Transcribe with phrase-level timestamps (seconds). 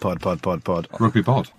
[0.00, 0.86] Pod, pod, pod, pod.
[1.00, 1.50] Rugby pod.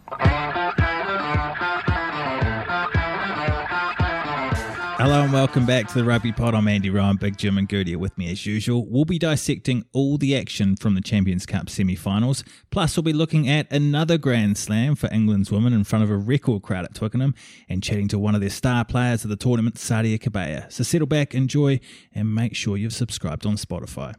[4.97, 6.53] Hello and welcome back to the Rugby Pod.
[6.53, 8.85] I'm Andy Ryan, Big Jim and Gertie are with me as usual.
[8.85, 12.43] We'll be dissecting all the action from the Champions Cup semi-finals.
[12.69, 16.17] Plus, we'll be looking at another Grand Slam for England's women in front of a
[16.17, 17.33] record crowd at Twickenham
[17.67, 20.71] and chatting to one of their star players of the tournament, Sadia Kabeya.
[20.71, 21.79] So settle back, enjoy,
[22.13, 24.15] and make sure you've subscribed on Spotify.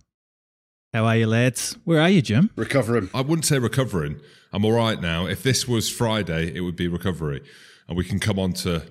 [0.92, 1.76] How are you, lads?
[1.84, 2.50] Where are you, Jim?
[2.56, 3.10] Recovering.
[3.14, 4.20] I wouldn't say recovering.
[4.52, 5.26] I'm all right now.
[5.26, 7.42] If this was Friday, it would be recovery.
[7.86, 8.82] And we can come on to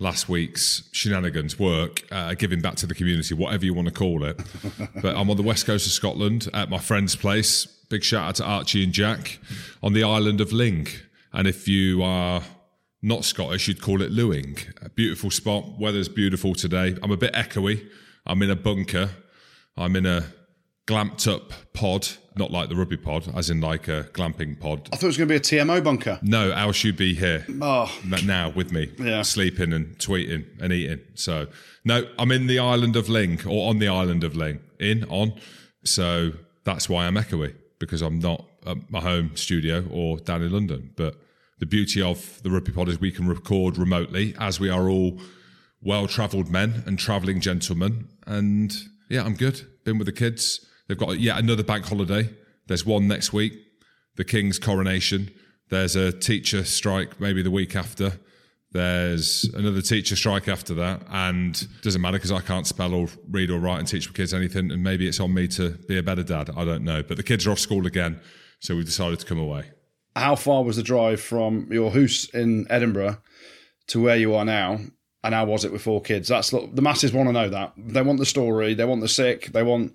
[0.00, 4.24] last week's shenanigans work, uh, giving back to the community, whatever you want to call
[4.24, 4.40] it.
[5.00, 7.64] but I'm on the west coast of Scotland at my friend's place.
[7.64, 9.38] Big shout out to Archie and Jack
[9.84, 10.88] on the island of Ling.
[11.32, 12.42] And if you are
[13.02, 14.58] not Scottish, you'd call it Lewing.
[14.82, 15.78] A beautiful spot.
[15.78, 16.96] Weather's beautiful today.
[17.04, 17.88] I'm a bit echoey.
[18.26, 19.10] I'm in a bunker.
[19.76, 20.24] I'm in a
[20.86, 24.88] glamped up pod, not like the rugby pod, as in like a glamping pod.
[24.92, 26.18] I thought it was going to be a TMO bunker.
[26.22, 27.92] No, Al should be here Oh,
[28.24, 29.22] now with me, Yeah.
[29.22, 31.00] sleeping and tweeting and eating.
[31.14, 31.48] So,
[31.84, 35.32] no, I'm in the island of Ling or on the island of Ling, in, on.
[35.84, 36.32] So
[36.64, 40.90] that's why I'm echoey because I'm not at my home studio or down in London.
[40.96, 41.16] But
[41.58, 45.18] the beauty of the rugby pod is we can record remotely as we are all
[45.82, 48.08] well travelled men and travelling gentlemen.
[48.26, 48.74] And
[49.08, 49.66] yeah, I'm good.
[49.84, 50.65] Been with the kids.
[50.88, 52.30] They've got yet another bank holiday.
[52.66, 53.52] There's one next week,
[54.16, 55.30] the King's coronation.
[55.68, 58.12] There's a teacher strike maybe the week after.
[58.72, 63.50] There's another teacher strike after that, and doesn't matter because I can't spell or read
[63.50, 64.70] or write and teach my kids anything.
[64.70, 66.50] And maybe it's on me to be a better dad.
[66.56, 67.02] I don't know.
[67.02, 68.20] But the kids are off school again,
[68.60, 69.70] so we decided to come away.
[70.14, 73.18] how far was the drive from your house in Edinburgh
[73.88, 74.80] to where you are now?
[75.22, 76.28] And how was it with four kids?
[76.28, 77.72] That's the masses want to know that.
[77.76, 78.74] They want the story.
[78.74, 79.46] They want the sick.
[79.52, 79.94] They want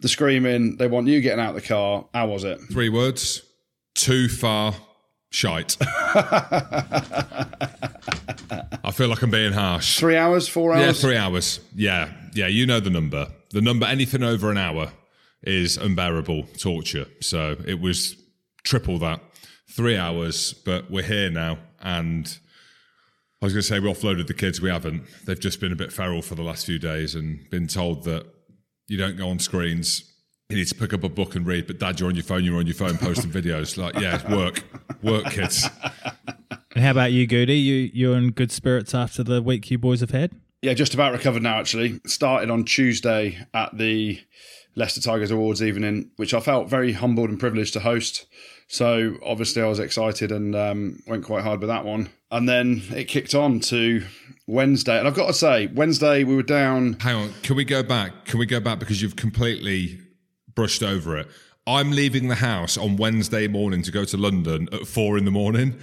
[0.00, 0.76] the screaming.
[0.76, 2.06] They want you getting out of the car.
[2.12, 2.60] How was it?
[2.72, 3.42] Three words:
[3.94, 4.74] too far,
[5.30, 5.76] shite.
[8.82, 9.98] I feel like I'm being harsh.
[9.98, 10.84] Three hours, four hours?
[10.84, 11.60] Yeah, three hours.
[11.74, 13.28] Yeah, yeah, you know the number.
[13.50, 14.92] The number, anything over an hour
[15.42, 17.06] is unbearable torture.
[17.20, 18.16] So it was
[18.64, 19.20] triple that.
[19.70, 21.58] Three hours, but we're here now.
[21.80, 22.26] And
[23.40, 24.60] I was going to say we offloaded the kids.
[24.60, 25.04] We haven't.
[25.24, 28.26] They've just been a bit feral for the last few days and been told that
[28.90, 30.02] you don't go on screens.
[30.48, 32.42] You need to pick up a book and read, but dad, you're on your phone,
[32.42, 33.78] you're on your phone posting videos.
[33.78, 34.64] Like, yeah, work.
[35.00, 35.68] Work, kids.
[36.74, 37.56] And how about you, Goody?
[37.56, 40.32] You you're in good spirits after the week you boys have had?
[40.60, 41.60] Yeah, just about recovered now.
[41.60, 44.18] Actually, started on Tuesday at the
[44.74, 48.26] Leicester Tigers Awards evening, which I felt very humbled and privileged to host.
[48.68, 52.10] So obviously, I was excited and um, went quite hard with that one.
[52.30, 54.06] And then it kicked on to
[54.46, 56.94] Wednesday, and I've got to say, Wednesday we were down.
[57.00, 58.26] Hang on, can we go back?
[58.26, 60.00] Can we go back because you've completely
[60.54, 61.28] brushed over it?
[61.66, 65.30] I'm leaving the house on Wednesday morning to go to London at four in the
[65.30, 65.78] morning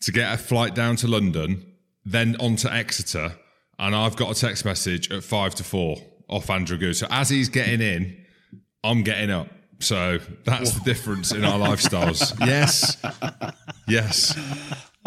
[0.00, 1.74] to get a flight down to London,
[2.04, 3.36] then on to Exeter,
[3.78, 5.96] and I've got a text message at five to four
[6.28, 6.96] off Andrew Goode.
[6.96, 8.24] So as he's getting in,
[8.84, 9.48] I'm getting up.
[9.80, 12.36] So that's the difference in our lifestyles.
[12.46, 12.96] Yes,
[13.86, 14.36] yes.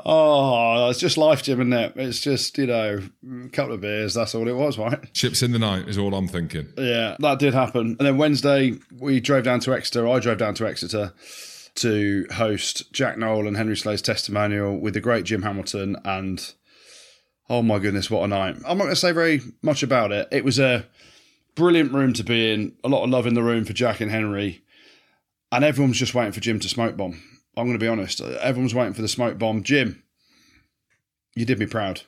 [0.05, 1.93] Oh, it's just life, Jim, isn't it?
[1.95, 3.01] It's just you know,
[3.45, 4.13] a couple of beers.
[4.13, 5.13] That's all it was, right?
[5.13, 6.71] Chips in the night is all I'm thinking.
[6.77, 7.97] Yeah, that did happen.
[7.99, 10.07] And then Wednesday, we drove down to Exeter.
[10.07, 11.13] I drove down to Exeter
[11.75, 15.97] to host Jack Nowell and Henry Slade's testimonial with the great Jim Hamilton.
[16.05, 16.53] And
[17.49, 18.55] oh my goodness, what a night!
[18.65, 20.27] I'm not going to say very much about it.
[20.31, 20.85] It was a
[21.55, 22.75] brilliant room to be in.
[22.83, 24.63] A lot of love in the room for Jack and Henry,
[25.51, 27.21] and everyone's just waiting for Jim to smoke bomb.
[27.57, 28.21] I'm going to be honest.
[28.21, 29.63] Everyone's waiting for the smoke bomb.
[29.63, 30.03] Jim,
[31.35, 32.01] you did me proud.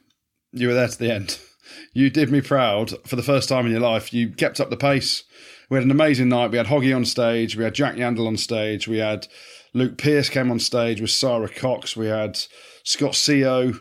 [0.51, 1.39] You were there to the end.
[1.93, 4.13] You did me proud for the first time in your life.
[4.13, 5.23] You kept up the pace.
[5.69, 6.51] We had an amazing night.
[6.51, 7.55] We had Hoggy on stage.
[7.55, 8.85] We had Jack Yeandle on stage.
[8.85, 9.27] We had
[9.73, 11.95] Luke Pearce came on stage with Sarah Cox.
[11.95, 12.37] We had
[12.83, 13.73] Scott Co.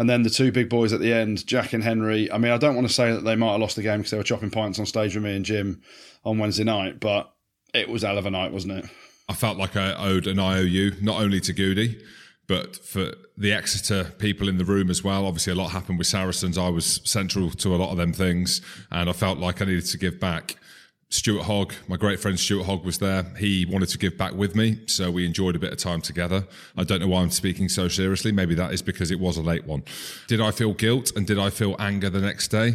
[0.00, 2.32] And then the two big boys at the end, Jack and Henry.
[2.32, 4.12] I mean, I don't want to say that they might have lost the game because
[4.12, 5.82] they were chopping pints on stage with me and Jim
[6.24, 7.30] on Wednesday night, but
[7.74, 8.86] it was hell of a night, wasn't it?
[9.28, 12.02] I felt like I owed an IOU, not only to Goody,
[12.46, 15.26] but for the Exeter people in the room as well.
[15.26, 16.56] Obviously, a lot happened with Saracens.
[16.56, 19.84] I was central to a lot of them things, and I felt like I needed
[19.84, 20.56] to give back.
[21.12, 23.24] Stuart Hogg, my great friend Stuart Hogg was there.
[23.36, 26.46] He wanted to give back with me, so we enjoyed a bit of time together.
[26.76, 28.30] I don't know why I'm speaking so seriously.
[28.30, 29.82] Maybe that is because it was a late one.
[30.28, 32.74] Did I feel guilt and did I feel anger the next day?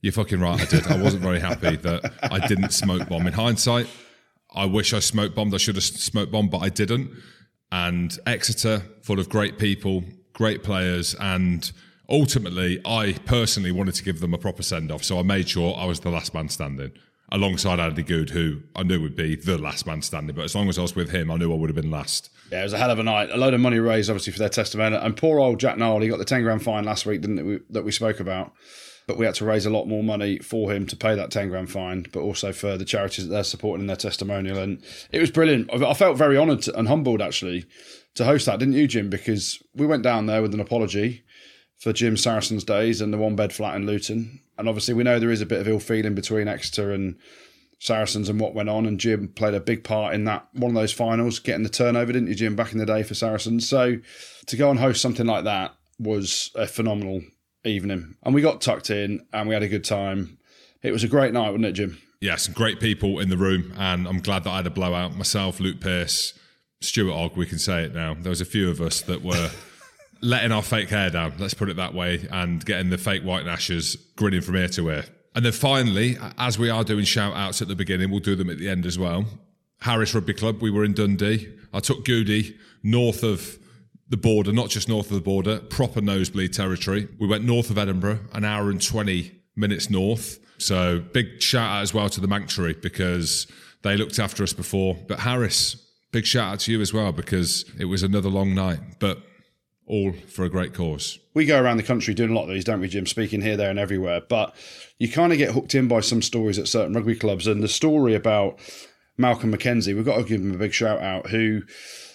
[0.00, 0.86] You're fucking right, I did.
[0.86, 3.26] I wasn't very happy that I didn't smoke bomb.
[3.26, 3.88] In hindsight,
[4.54, 5.52] I wish I smoke bombed.
[5.52, 7.10] I should have smoke bombed, but I didn't.
[7.72, 11.72] And Exeter, full of great people, great players, and
[12.08, 15.02] ultimately, I personally wanted to give them a proper send off.
[15.02, 16.92] So I made sure I was the last man standing.
[17.34, 20.36] Alongside Andy Goode, who I knew would be the last man standing.
[20.36, 22.28] But as long as I was with him, I knew I would have been last.
[22.50, 23.30] Yeah, it was a hell of a night.
[23.30, 25.00] A load of money raised, obviously, for their testimonial.
[25.00, 27.60] And poor old Jack Nowell, he got the 10 grand fine last week, didn't we,
[27.70, 28.52] that we spoke about.
[29.06, 31.48] But we had to raise a lot more money for him to pay that 10
[31.48, 34.58] grand fine, but also for the charities that they're supporting in their testimonial.
[34.58, 35.72] And it was brilliant.
[35.72, 37.64] I felt very honoured and humbled, actually,
[38.16, 39.08] to host that, didn't you, Jim?
[39.08, 41.24] Because we went down there with an apology
[41.78, 44.40] for Jim Saracens' days and the one bed flat in Luton.
[44.58, 47.16] And obviously, we know there is a bit of ill feeling between Exeter and
[47.82, 48.86] Saracens and what went on.
[48.86, 52.12] And Jim played a big part in that one of those finals, getting the turnover,
[52.12, 53.68] didn't you, Jim, back in the day for Saracens?
[53.68, 53.96] So
[54.46, 57.22] to go and host something like that was a phenomenal
[57.64, 58.16] evening.
[58.22, 60.38] And we got tucked in and we had a good time.
[60.82, 61.98] It was a great night, wasn't it, Jim?
[62.20, 63.72] Yeah, some great people in the room.
[63.76, 65.16] And I'm glad that I had a blowout.
[65.16, 66.34] Myself, Luke Pearce,
[66.80, 68.14] Stuart Hogg, we can say it now.
[68.14, 69.50] There was a few of us that were.
[70.22, 73.46] letting our fake hair down, let's put it that way, and getting the fake white
[73.46, 75.04] ashes grinning from ear to ear.
[75.34, 78.48] And then finally, as we are doing shout outs at the beginning, we'll do them
[78.50, 79.24] at the end as well.
[79.80, 81.52] Harris Rugby Club, we were in Dundee.
[81.72, 83.58] I took Goody north of
[84.08, 87.08] the border, not just north of the border, proper nosebleed territory.
[87.18, 90.38] We went north of Edinburgh, an hour and 20 minutes north.
[90.58, 93.46] So big shout out as well to the Manctuary because
[93.82, 94.96] they looked after us before.
[95.08, 95.76] But Harris,
[96.12, 98.80] big shout out to you as well because it was another long night.
[99.00, 99.18] But
[99.86, 101.18] all for a great cause.
[101.34, 103.06] We go around the country doing a lot of these, don't we, Jim?
[103.06, 104.20] Speaking here, there, and everywhere.
[104.26, 104.54] But
[104.98, 107.46] you kind of get hooked in by some stories at certain rugby clubs.
[107.46, 108.58] And the story about
[109.16, 111.62] Malcolm McKenzie, we've got to give him a big shout out, who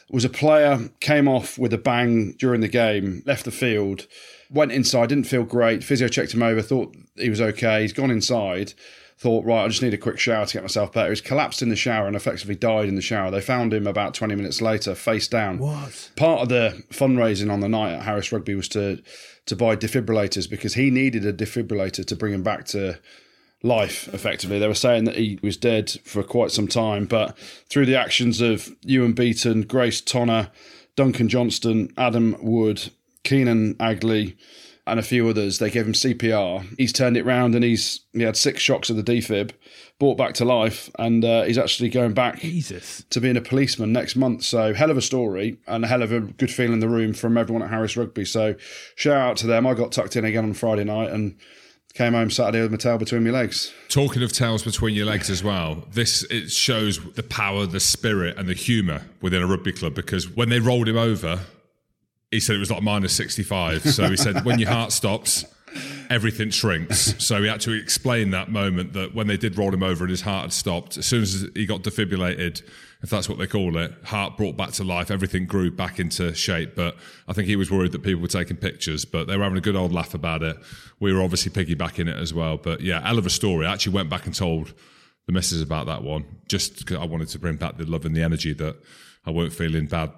[0.09, 4.07] was a player, came off with a bang during the game, left the field,
[4.49, 5.83] went inside, didn't feel great.
[5.83, 7.81] Physio checked him over, thought he was okay.
[7.81, 8.73] He's gone inside
[9.17, 11.09] thought, right, I just need a quick shower to get myself better.
[11.09, 13.31] He's collapsed in the shower and effectively died in the shower.
[13.31, 15.57] They found him about 20 minutes later, face down.
[15.57, 16.11] What?
[16.15, 19.01] Part of the fundraising on the night at Harris Rugby was to
[19.47, 22.99] to buy defibrillators because he needed a defibrillator to bring him back to
[23.63, 27.35] life effectively they were saying that he was dead for quite some time but
[27.69, 30.51] through the actions of Ewan Beaton Grace Tonner
[30.95, 32.91] Duncan Johnston Adam Wood
[33.23, 34.37] Keenan Agley
[34.87, 35.59] and a few others.
[35.59, 36.65] They gave him CPR.
[36.77, 39.51] He's turned it round and he's he had six shocks of the defib,
[39.99, 43.03] brought back to life, and uh, he's actually going back Jesus.
[43.09, 44.43] to being a policeman next month.
[44.43, 47.13] So hell of a story and a hell of a good feeling in the room
[47.13, 48.25] from everyone at Harris Rugby.
[48.25, 48.55] So
[48.95, 49.67] shout out to them.
[49.67, 51.35] I got tucked in again on Friday night and
[51.93, 53.73] came home Saturday with my tail between my legs.
[53.89, 58.37] Talking of tails between your legs as well, this it shows the power, the spirit,
[58.37, 61.39] and the humour within a rugby club because when they rolled him over
[62.31, 63.83] he said it was like minus 65.
[63.83, 65.45] So he said, when your heart stops,
[66.09, 67.15] everything shrinks.
[67.23, 70.11] So he had to explain that moment that when they did roll him over and
[70.11, 72.63] his heart had stopped, as soon as he got defibrillated,
[73.01, 76.33] if that's what they call it, heart brought back to life, everything grew back into
[76.33, 76.75] shape.
[76.75, 76.95] But
[77.27, 79.61] I think he was worried that people were taking pictures, but they were having a
[79.61, 80.57] good old laugh about it.
[80.99, 82.57] We were obviously piggybacking it as well.
[82.57, 83.67] But yeah, hell of a story.
[83.67, 84.73] I actually went back and told
[85.27, 88.15] the missus about that one, just because I wanted to bring back the love and
[88.15, 88.77] the energy that
[89.25, 90.11] I weren't feeling bad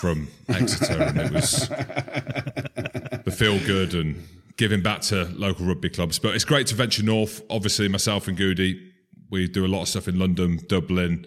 [0.00, 4.26] from Exeter, and it was the feel good and
[4.56, 6.18] giving back to local rugby clubs.
[6.18, 7.42] But it's great to venture north.
[7.48, 8.92] Obviously, myself and Goody,
[9.30, 11.26] we do a lot of stuff in London, Dublin.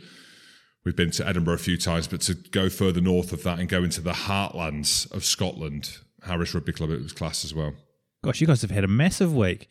[0.83, 3.67] We've been to Edinburgh a few times, but to go further north of that and
[3.67, 7.73] go into the heartlands of Scotland, Harris Rugby Club, it was class as well.
[8.23, 9.67] Gosh, you guys have had a massive week.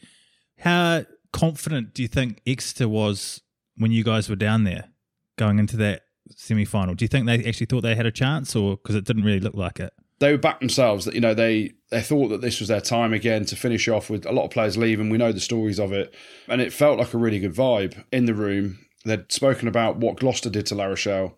[0.58, 3.40] How confident do you think Exeter was
[3.76, 4.88] when you guys were down there
[5.36, 6.94] going into that semi final?
[6.94, 9.40] Do you think they actually thought they had a chance, or because it didn't really
[9.40, 9.92] look like it?
[10.20, 13.12] They were back themselves that you know they they thought that this was their time
[13.12, 15.10] again to finish off with a lot of players leaving.
[15.10, 16.14] We know the stories of it,
[16.48, 18.78] and it felt like a really good vibe in the room.
[19.04, 21.36] They'd spoken about what Gloucester did to La Rochelle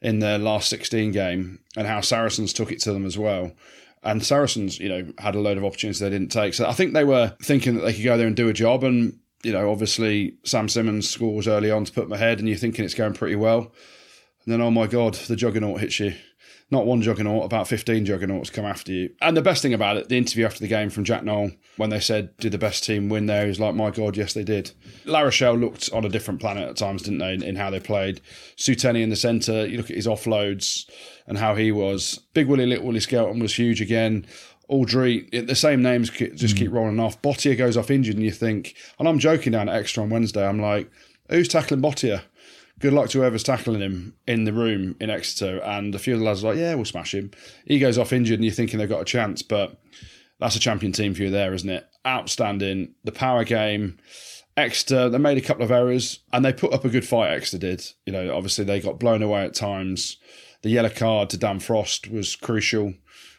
[0.00, 3.52] in their last 16 game and how Saracens took it to them as well.
[4.02, 6.54] And Saracens, you know, had a load of opportunities they didn't take.
[6.54, 8.84] So I think they were thinking that they could go there and do a job.
[8.84, 12.58] And, you know, obviously Sam Simmonds scores early on to put them ahead, and you're
[12.58, 13.72] thinking it's going pretty well.
[14.48, 16.14] And then, oh my God, the juggernaut hits you.
[16.70, 19.10] Not one juggernaut, about 15 juggernauts come after you.
[19.20, 21.90] And the best thing about it, the interview after the game from Jack Nowell, when
[21.90, 23.46] they said, did the best team win there?
[23.46, 24.70] He's like, my God, yes, they did.
[25.04, 27.78] La Rochelle looked on a different planet at times, didn't they, in, in how they
[27.78, 28.22] played.
[28.56, 30.88] Seuteni in the centre, you look at his offloads
[31.26, 32.18] and how he was.
[32.32, 34.24] Big Willie, Little Willie Skelton was huge again.
[34.70, 36.74] Alldritt, the same names just keep hmm.
[36.74, 37.20] rolling off.
[37.20, 40.48] Botia goes off injured, and you think, and I'm joking down at Exeter on Wednesday,
[40.48, 40.90] I'm like,
[41.28, 42.22] who's tackling Botia?
[42.78, 45.60] Good luck to whoever's tackling him in the room in Exeter.
[45.62, 47.30] And a few of the lads are like, yeah, we'll smash him.
[47.66, 49.80] He goes off injured and you're thinking they've got a chance, but
[50.38, 51.86] that's a champion team for you there, isn't it?
[52.06, 52.94] Outstanding.
[53.04, 53.98] The power game.
[54.56, 57.58] Exeter, they made a couple of errors and they put up a good fight, Exeter
[57.58, 57.86] did.
[58.06, 60.16] You know, obviously they got blown away at times.
[60.62, 62.94] The yellow card to Dan Frost was crucial.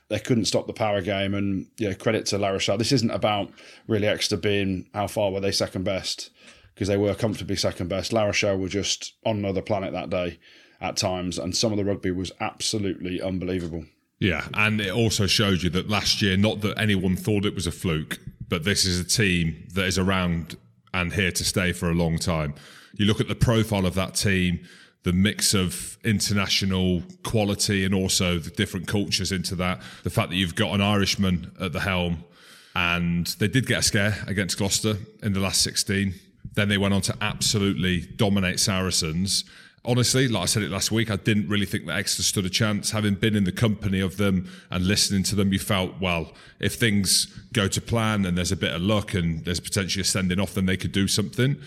[0.08, 2.78] They couldn't stop the power game and yeah, credit to La Rochelle.
[2.78, 3.52] This isn't about
[3.86, 6.32] really Exeter being how far were they second best
[6.80, 8.14] because they were comfortably second best.
[8.14, 10.40] La Rochelle were just on another planet that day
[10.80, 13.84] at times, and some of the rugby was absolutely unbelievable.
[14.18, 17.68] Yeah, and it also showed you that last year, not that anyone thought it was
[17.68, 18.18] a fluke,
[18.48, 20.56] but this is a team that is around
[20.94, 22.54] and here to stay for a long time.
[22.94, 24.62] You look at the profile of that team,
[25.04, 30.38] the mix of international quality and also the different cultures into that, the fact that
[30.38, 32.24] you've got an Irishman at the helm,
[32.74, 36.14] and they did get a scare against Gloucester in the last 16.
[36.60, 39.46] Then they went on to absolutely dominate Saracens
[39.86, 42.50] honestly, like I said it last week, I didn't really think that Exeter stood a
[42.50, 42.92] chance.
[42.92, 46.76] Having been in the company of them and listening to them, you felt, well, if
[46.76, 50.40] things go to plan and there's a bit of luck and there's potentially a sending
[50.40, 51.58] off, then they could do something.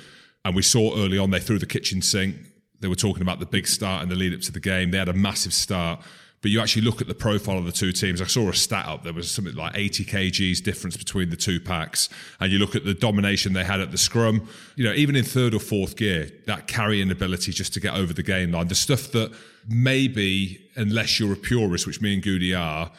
[0.45, 2.37] And we saw early on they threw the kitchen sink.
[2.81, 4.91] They were talking about the big start and the lead up to the game.
[4.91, 6.01] They had a massive start.
[6.43, 8.21] But you actually look at the profile of the two teams.
[8.21, 9.05] I saw a stat up.
[9.05, 12.09] There was something like 80 kgs difference between the two packs.
[12.41, 14.49] And you look at the domination they had at the scrum.
[14.75, 18.13] You know, even in third or fourth gear, that carrying ability just to get over
[18.13, 19.33] the game line, the stuff that
[19.69, 22.91] maybe, unless you're a purist, which me and Goody are,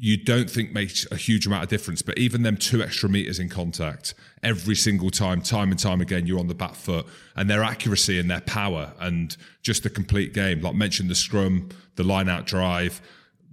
[0.00, 2.02] you don't think makes a huge amount of difference.
[2.02, 6.26] But even them two extra meters in contact every single time, time and time again,
[6.26, 10.32] you're on the back foot, and their accuracy and their power and just the complete
[10.32, 10.60] game.
[10.60, 13.00] Like mentioned, the scrum, the line out drive,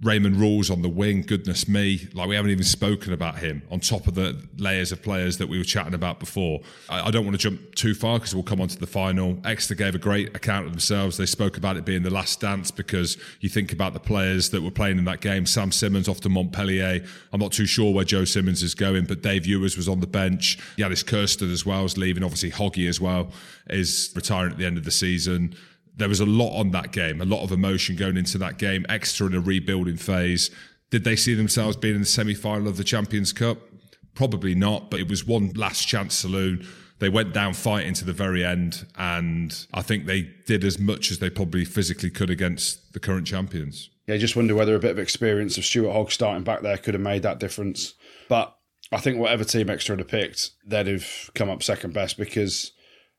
[0.02, 3.80] Raymond Rhule's on the wing, goodness me, like we haven't even spoken about him on
[3.80, 6.60] top of the layers of players that we were chatting about before.
[6.90, 9.38] I, I don't want to jump too far because we'll come on to the final.
[9.44, 11.16] Exeter gave a great account of themselves.
[11.16, 14.62] They spoke about it being the last dance because you think about the players that
[14.62, 15.46] were playing in that game.
[15.46, 17.02] Sam Simmonds off to Montpellier.
[17.32, 20.06] I'm not too sure where Joe Simmonds is going, but Dave Ewers was on the
[20.06, 20.58] bench.
[20.76, 22.22] Jannes Kirsten as well is leaving.
[22.22, 23.32] Obviously, Hoggy as well
[23.70, 25.54] is retiring at the end of the season
[25.96, 28.84] there was a lot on that game, a lot of emotion going into that game.
[28.88, 30.50] Exeter in a rebuilding phase.
[30.90, 33.58] Did they see themselves being in the semi final of the Champions Cup?
[34.14, 36.66] Probably not, but it was one last chance saloon.
[36.98, 41.10] They went down fighting to the very end, and I think they did as much
[41.10, 43.90] as they probably physically could against the current champions.
[44.06, 46.78] Yeah, I just wonder whether a bit of experience of Stuart Hogg starting back there
[46.78, 47.94] could have made that difference.
[48.28, 48.56] But
[48.92, 52.72] I think whatever team Exeter had picked, they'd have come up second best because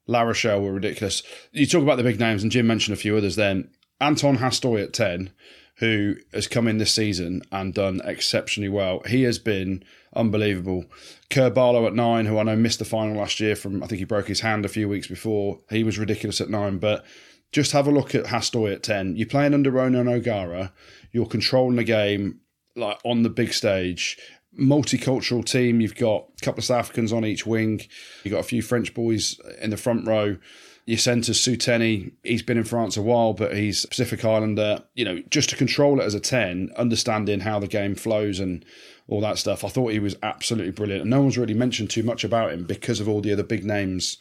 [0.07, 1.21] La Rochelle were ridiculous.
[1.51, 3.69] You talk about the big names, and Jim mentioned a few others then.
[3.99, 5.31] Anton Hastoy at 10,
[5.77, 9.01] who has come in this season and done exceptionally well.
[9.07, 9.83] He has been
[10.15, 10.85] unbelievable.
[11.29, 13.99] Kerr Barlow at 9, who I know missed the final last year from, I think
[13.99, 15.59] he broke his hand a few weeks before.
[15.69, 17.05] He was ridiculous at 9, but
[17.51, 19.15] just have a look at Hastoy at 10.
[19.15, 20.73] You're playing under Ronan O'Gara,
[21.11, 22.41] you're controlling the game
[22.75, 24.17] like on the big stage
[24.57, 25.81] multicultural team.
[25.81, 27.81] You've got a couple of South Africans on each wing.
[28.23, 30.37] You've got a few French boys in the front row.
[30.85, 34.83] Your centre, Seuteni, he's been in France a while, but he's Pacific Islander.
[34.95, 38.63] You know, just to control it as a 10, understanding how the game flows and
[39.07, 39.63] all that stuff.
[39.63, 41.01] I thought he was absolutely brilliant.
[41.01, 43.65] And no one's really mentioned too much about him because of all the other big
[43.65, 44.17] names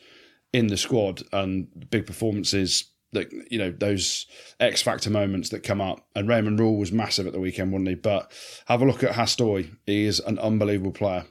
[0.53, 2.91] in the squad and big performances
[3.51, 4.27] you know those
[4.61, 6.07] X factor moments that come up.
[6.15, 7.95] And Raymond Rhule was massive at the weekend, wasn't he?
[7.95, 8.33] But
[8.67, 9.71] have a look at Hastoy.
[9.87, 11.25] He is an unbelievable player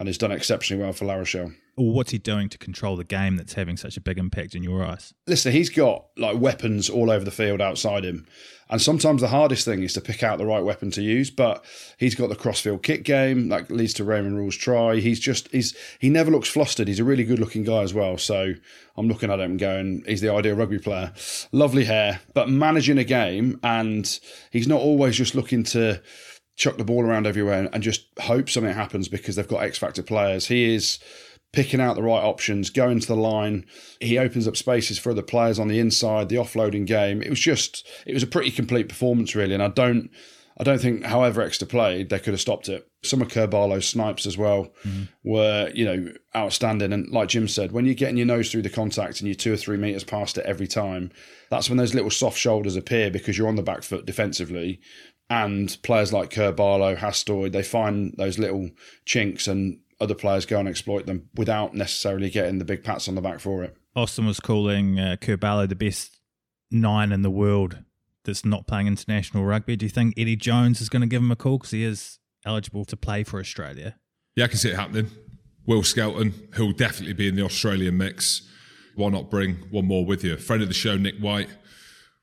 [0.00, 1.52] and he's done exceptionally well for La Rochelle.
[1.76, 4.82] what's he doing to control the game that's having such a big impact in your
[4.82, 5.12] eyes?
[5.26, 8.26] Listen, he's got like weapons all over the field outside him.
[8.70, 11.30] And sometimes the hardest thing is to pick out the right weapon to use.
[11.30, 11.64] But
[11.98, 14.96] he's got the crossfield kick game that leads to Raymond Rhule's try.
[14.96, 16.88] He's just he's he never looks flustered.
[16.88, 18.16] He's a really good looking guy as well.
[18.16, 18.54] So
[18.96, 21.12] I'm looking at him going, he's the ideal rugby player.
[21.52, 24.18] Lovely hair, but managing a game, and
[24.50, 26.00] he's not always just looking to
[26.60, 30.02] chuck the ball around everywhere and just hope something happens because they've got X factor
[30.02, 30.46] players.
[30.46, 30.98] He is
[31.52, 33.64] picking out the right options, going to the line.
[33.98, 37.22] He opens up spaces for other players on the inside, the offloading game.
[37.22, 39.54] It was just, it was a pretty complete performance, really.
[39.54, 40.10] And I don't,
[40.58, 42.86] I don't think, however Exeter played, they could have stopped it.
[43.02, 45.04] Some of Kerr snipes as well mm-hmm.
[45.24, 46.92] were, you know, outstanding.
[46.92, 49.54] And like Jim said, when you're getting your nose through the contact and you're two
[49.54, 51.10] or three meters past it every time,
[51.48, 54.80] that's when those little soft shoulders appear because you're on the back foot defensively.
[55.30, 58.70] And players like Kerr Barlow, Hastoy, they find those little
[59.06, 63.14] chinks and other players go and exploit them without necessarily getting the big pats on
[63.14, 63.76] the back for it.
[63.94, 66.18] Austin was calling uh, Barlow the best
[66.70, 67.78] nine in the world
[68.24, 69.76] that's not playing international rugby.
[69.76, 72.18] Do you think Eddie Jones is going to give him a call because he is
[72.44, 73.96] eligible to play for Australia?
[74.36, 75.10] Yeah, I can see it happening.
[75.66, 78.48] Will Skelton, who'll definitely be in the Australian mix.
[78.96, 80.36] Why not bring one more with you?
[80.36, 81.48] Friend of the show, Nick White,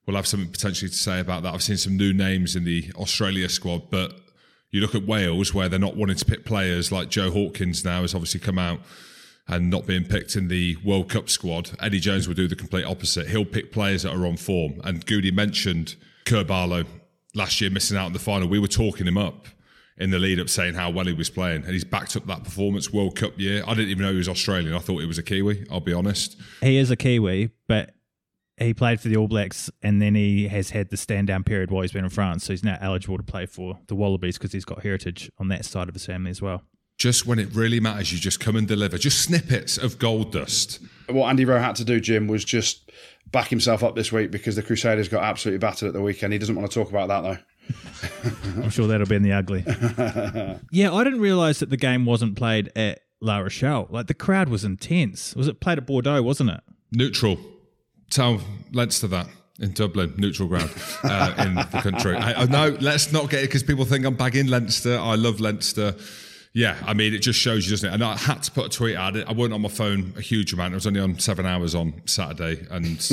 [0.08, 1.54] will have something potentially to say about that.
[1.54, 4.20] I've seen some new names in the Australia squad, but
[4.72, 8.02] you look at Wales, where they're not wanting to pick players like Joe Hawkins now
[8.02, 8.80] has obviously come out
[9.48, 11.72] and not being picked in the World Cup squad.
[11.80, 13.28] Eddie Jones will do the complete opposite.
[13.28, 14.82] He'll pick players that are on form.
[14.84, 15.96] And Goody mentioned
[16.26, 16.84] Kerr Barlow
[17.34, 18.48] last year missing out in the final.
[18.50, 19.48] We were talking him up
[19.98, 22.44] in the lead up saying how well he was playing, and he's backed up that
[22.44, 23.64] performance World Cup year.
[23.66, 24.74] I didn't even know he was Australian.
[24.76, 25.66] I thought he was a Kiwi.
[25.72, 26.38] I'll be honest.
[26.62, 27.94] He is a Kiwi, but
[28.58, 31.70] he played for the All Blacks and then he has had the stand down period
[31.70, 32.46] while he's been in France.
[32.46, 35.66] So he's now eligible to play for the Wallabies because he's got heritage on that
[35.66, 36.64] side of his family as well.
[36.98, 38.98] Just when it really matters, you just come and deliver.
[38.98, 40.80] Just snippets of gold dust.
[41.08, 42.92] What Andy Rowe had to do, Jim, was just
[43.28, 46.34] back himself up this week because the Crusaders got absolutely battered at the weekend.
[46.34, 47.38] He doesn't want to talk about that though.
[48.64, 49.64] I'm sure that'll be in the ugly.
[50.72, 53.88] yeah, I didn't realise that the game wasn't played at La Rochelle.
[53.92, 55.36] Like the crowd was intense.
[55.36, 56.62] Was it played at Bordeaux, wasn't it?
[56.92, 57.38] Neutral
[58.10, 59.28] tell Leinster that
[59.60, 60.72] in Dublin, neutral ground
[61.04, 62.16] uh, in the country.
[62.16, 64.98] I, no, let's not get it because people think I'm bagging Leinster.
[64.98, 65.96] I love Leinster.
[66.54, 67.94] Yeah, I mean, it just shows you, doesn't it?
[67.94, 69.16] And I had to put a tweet out.
[69.16, 70.74] I wasn't on my phone a huge amount.
[70.74, 72.86] I was only on seven hours on Saturday and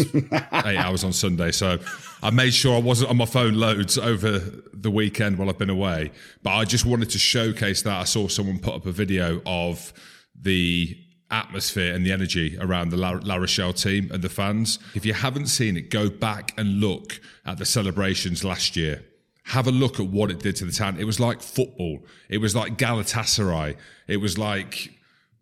[0.65, 1.51] eight hours on Sunday.
[1.51, 1.79] So
[2.23, 4.39] I made sure I wasn't on my phone loads over
[4.73, 6.13] the weekend while I've been away.
[6.43, 8.01] But I just wanted to showcase that.
[8.01, 9.93] I saw someone put up a video of
[10.35, 10.97] the
[11.35, 14.79] atmosphere and the energy around the La, La, Rochelle team and the fans.
[14.95, 19.05] If you haven't seen it, go back and look at the celebrations last year.
[19.49, 20.99] Have a look at what it did to the town.
[20.99, 21.99] It was like football.
[22.29, 23.76] It was like Galatasaray.
[24.07, 24.95] It was like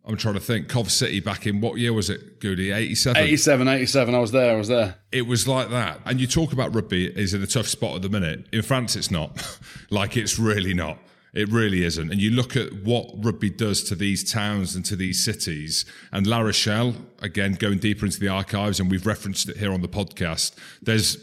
[0.04, 0.68] I'm trying to think.
[0.68, 2.72] Cov City back in what year was it, Goody?
[2.72, 3.22] 87?
[3.22, 4.14] 87, 87.
[4.14, 4.54] I was there.
[4.54, 4.96] I was there.
[5.12, 6.00] It was like that.
[6.04, 8.46] And you talk about rugby is in a tough spot at the minute.
[8.52, 9.58] In France, it's not.
[9.90, 10.98] like, it's really not.
[11.34, 12.10] It really isn't.
[12.10, 15.86] And you look at what rugby does to these towns and to these cities.
[16.12, 19.80] And La Rochelle, again, going deeper into the archives, and we've referenced it here on
[19.80, 21.16] the podcast, there's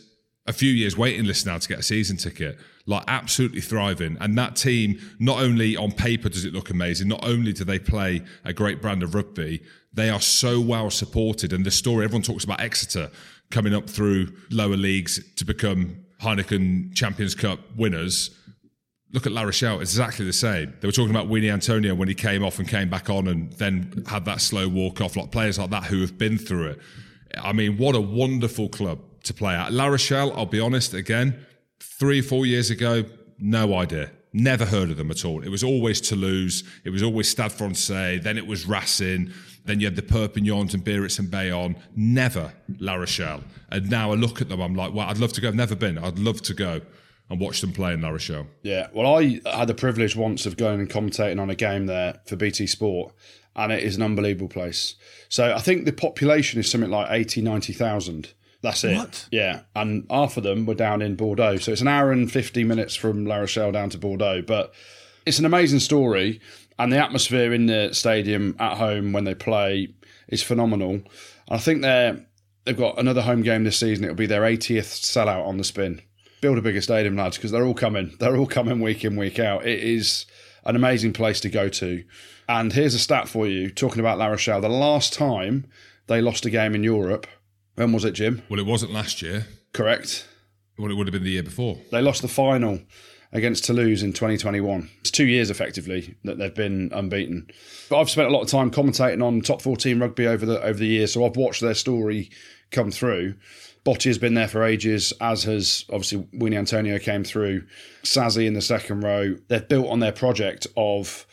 [0.47, 2.57] a few years waiting list now to get a season ticket.
[2.87, 4.17] Like absolutely thriving.
[4.19, 7.77] And that team, not only on paper does it look amazing, not only do they
[7.77, 9.61] play a great brand of rugby,
[9.93, 11.53] they are so well supported.
[11.53, 13.11] And the story, everyone talks about Exeter
[13.51, 18.31] coming up through lower leagues to become Heineken Champions Cup winners
[19.11, 20.73] look at La Rochelle, it's exactly the same.
[20.79, 23.51] They were talking about Uini Atonio when he came off and came back on and
[23.53, 26.79] then had that slow walk off, like players like that who have been through it.
[27.37, 29.71] I mean, what a wonderful club to play at.
[29.73, 31.45] La Rochelle, I'll be honest, again,
[31.79, 33.05] three, four years ago,
[33.39, 34.11] no idea.
[34.31, 35.41] Never heard of them at all.
[35.43, 36.63] It was always Toulouse.
[36.83, 38.19] It was always Stade Francais.
[38.19, 39.31] Then it was Racing.
[39.65, 41.75] Then you had the Perpignans and Biarritz and Bayonne.
[41.95, 43.43] Never La Rochelle.
[43.71, 45.47] And now I look at them, I'm like, well, I'd love to go.
[45.47, 45.97] I've never been.
[45.97, 46.81] I'd love to go
[47.29, 48.47] and watch them play in La Rochelle.
[48.63, 52.19] Yeah, well, I had the privilege once of going and commentating on a game there
[52.25, 53.13] for BT Sport,
[53.55, 54.95] and it is an unbelievable place.
[55.29, 58.33] So I think the population is something like 80, 90,000.
[58.61, 58.97] That's it.
[58.97, 59.27] What?
[59.31, 61.57] Yeah, and half of them were down in Bordeaux.
[61.57, 64.41] So it's an hour and 50 minutes from La Rochelle down to Bordeaux.
[64.41, 64.73] But
[65.25, 66.41] it's an amazing story,
[66.77, 69.89] and the atmosphere in the stadium at home when they play
[70.27, 71.01] is phenomenal.
[71.47, 72.25] I think they're,
[72.65, 74.03] they've got another home game this season.
[74.03, 76.01] It'll be their 80th sellout on the spin
[76.41, 78.15] build a bigger stadium, lads, because they're all coming.
[78.19, 79.65] They're all coming week in, week out.
[79.65, 80.25] It is
[80.65, 82.03] an amazing place to go to.
[82.47, 84.61] And here's a stat for you talking about La Rochelle.
[84.61, 85.67] The last time
[86.07, 87.27] they lost a game in Europe,
[87.75, 88.41] when was it, Jim?
[88.49, 89.47] Well, it wasn't last year.
[89.73, 90.27] Correct.
[90.77, 91.77] Well, it would have been the year before.
[91.91, 92.79] They lost the final
[93.31, 94.89] against Toulouse in 2021.
[95.01, 97.47] It's two years effectively that they've been unbeaten.
[97.89, 100.79] But I've spent a lot of time commentating on top 14 rugby over the over
[100.79, 102.31] the years, so I've watched their story
[102.71, 103.35] come through.
[103.89, 107.63] Botia has been there for ages, as has obviously Uini Atonio came through.
[108.03, 109.35] Sazy in the second row.
[109.47, 111.25] They've built on their project of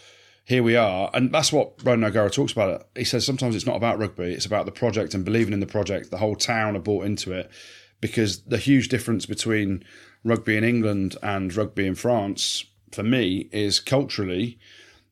[0.45, 1.11] here we are.
[1.13, 2.81] And that's what Ronan O'Gara talks about.
[2.81, 2.87] It.
[3.01, 5.67] He says sometimes it's not about rugby, it's about the project and believing in the
[5.67, 6.11] project.
[6.11, 7.51] The whole town are bought into it
[8.01, 9.85] because the huge difference between
[10.25, 14.59] rugby in England and rugby in France, for me, is culturally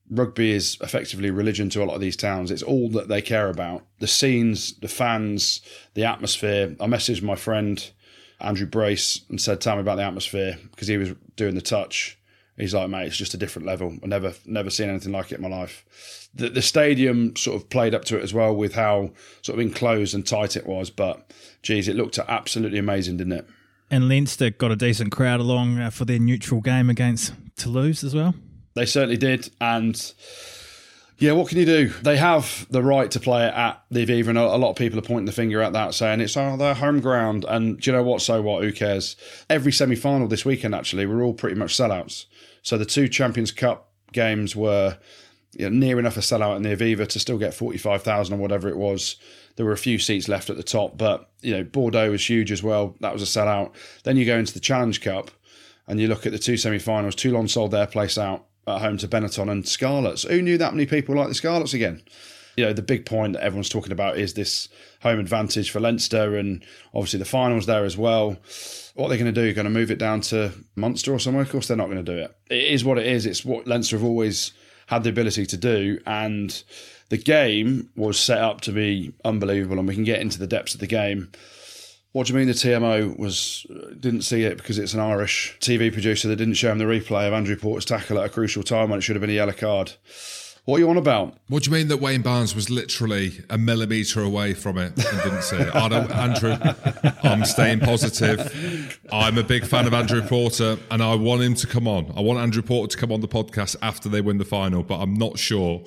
[0.09, 2.51] rugby is effectively religion to a lot of these towns.
[2.51, 3.83] It's all that they care about.
[3.99, 5.61] The scenes, the fans,
[5.93, 6.75] the atmosphere.
[6.79, 7.91] I messaged my friend
[8.39, 12.17] Andrew Brace and said, Tell me about the atmosphere because he was doing the touch.
[12.57, 13.93] He's like, mate, it's just a different level.
[14.01, 16.29] I've never never seen anything like it in my life.
[16.33, 19.65] The, the stadium sort of played up to it as well with how sort of
[19.65, 20.89] enclosed and tight it was.
[20.89, 21.31] But
[21.63, 23.47] geez, it looked absolutely amazing, didn't it?
[23.91, 28.15] And Leinster got a decent crowd along uh, for their neutral game against Toulouse as
[28.15, 28.33] well.
[28.75, 29.49] They certainly did.
[29.59, 30.13] And
[31.17, 31.89] yeah, what can you do?
[32.01, 34.99] They have the right to play it at the Aviva, and a lot of people
[34.99, 37.45] are pointing the finger at that, saying it's their home ground.
[37.47, 38.21] And do you know what?
[38.21, 38.63] So what?
[38.63, 39.15] Who cares?
[39.49, 42.25] Every semi final this weekend, actually, we're all pretty much sellouts.
[42.63, 44.97] So the two Champions Cup games were
[45.53, 48.67] you know, near enough a sellout in the Aviva to still get 45,000 or whatever
[48.67, 49.15] it was.
[49.55, 52.51] There were a few seats left at the top, but you know Bordeaux was huge
[52.51, 52.97] as well.
[52.99, 53.73] That was a sellout.
[54.03, 55.31] Then you go into the Challenge Cup,
[55.87, 57.15] and you look at the two semi-finals.
[57.15, 60.23] Toulon sold their place out at home to Benetton and Scarlets.
[60.23, 62.01] Who knew that many people like the Scarlets again?
[62.57, 64.69] You know, the big point that everyone's talking about is this
[65.01, 68.37] home advantage for Leinster and obviously the finals there as well.
[68.93, 71.43] What they're going to do, going to move it down to Munster or somewhere?
[71.43, 72.35] Of course, they're not going to do it.
[72.49, 73.25] It is what it is.
[73.25, 74.53] It's what Leinster have always
[74.87, 75.99] had the ability to do.
[76.05, 76.63] And
[77.09, 79.77] the game was set up to be unbelievable.
[79.77, 81.31] And we can get into the depths of the game.
[82.15, 85.57] What do you mean the TMO was uh, didn't see it because it's an Irish
[85.59, 88.63] TV producer that didn't show him the replay of Andrew Porter's tackle at a crucial
[88.63, 89.91] time when it should have been a yellow card?
[90.63, 91.35] What are you on about?
[91.49, 95.23] What do you mean that Wayne Barnes was literally a millimetre away from it and
[95.23, 95.75] didn't see it?
[95.75, 96.55] I don't, Andrew,
[97.21, 98.97] I'm staying positive.
[99.11, 102.13] I'm a big fan of Andrew Porter and I want him to come on.
[102.15, 105.01] I want Andrew Porter to come on the podcast after they win the final, but
[105.01, 105.83] I'm not sure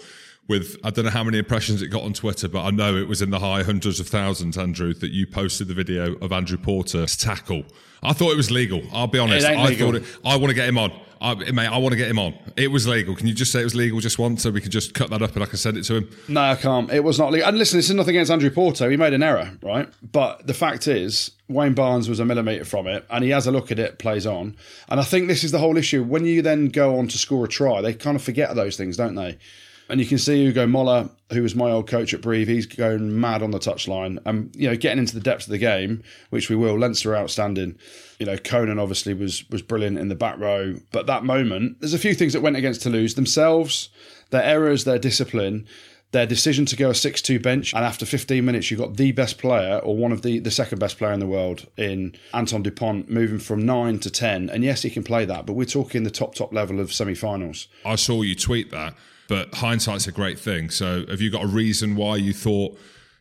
[0.49, 3.07] with I don't know how many impressions it got on Twitter, but I know it
[3.07, 6.59] was in the high hundreds of thousands, Andrew, that you posted the video of Andrew
[6.59, 7.65] Porter's tackle.
[8.03, 8.83] I thought it was legal.
[8.93, 9.47] I'll be honest.
[9.47, 9.93] I legal.
[9.93, 10.93] thought it, I want to get him on.
[11.21, 12.35] I, mate, I want to get him on.
[12.57, 13.17] It was legal.
[13.17, 15.21] Can you just say it was legal just once so we can just cut that
[15.21, 16.11] up and I can send it to him?
[16.29, 16.91] No, I can't.
[16.93, 17.49] It was not legal.
[17.49, 18.89] And listen, this is nothing against Andrew Porter.
[18.89, 19.89] He made an error, right?
[20.13, 23.51] But the fact is, Wayne Barnes was a millimetre from it and he has a
[23.51, 24.57] look at it, plays on.
[24.89, 26.05] And I think this is the whole issue.
[26.05, 28.97] When you then go on to score a try, they kind of forget those things,
[28.97, 29.39] don't they?
[29.89, 33.19] And you can see Ugo Mola, who was my old coach at Brive, he's going
[33.19, 34.19] mad on the touchline.
[34.27, 36.79] And, you know, getting into the depths of the game, which we will.
[36.79, 37.79] Leinster outstanding.
[38.19, 40.75] You know, Conan obviously was was brilliant in the back row.
[40.93, 43.89] But that moment, there's a few things that went against Toulouse themselves,
[44.31, 45.67] their errors, their discipline,
[46.11, 49.39] their decision to go a 6-2 bench and after 15 minutes you got the best
[49.39, 53.11] player or one of the the second best player in the world in Anton Dupont
[53.11, 56.11] moving from 9 to 10 and yes he can play that but we're talking the
[56.11, 58.95] top top level of semi-finals I saw you tweet that
[59.29, 60.71] but hindsight's a great thing.
[60.71, 62.77] So have you got a reason why you thought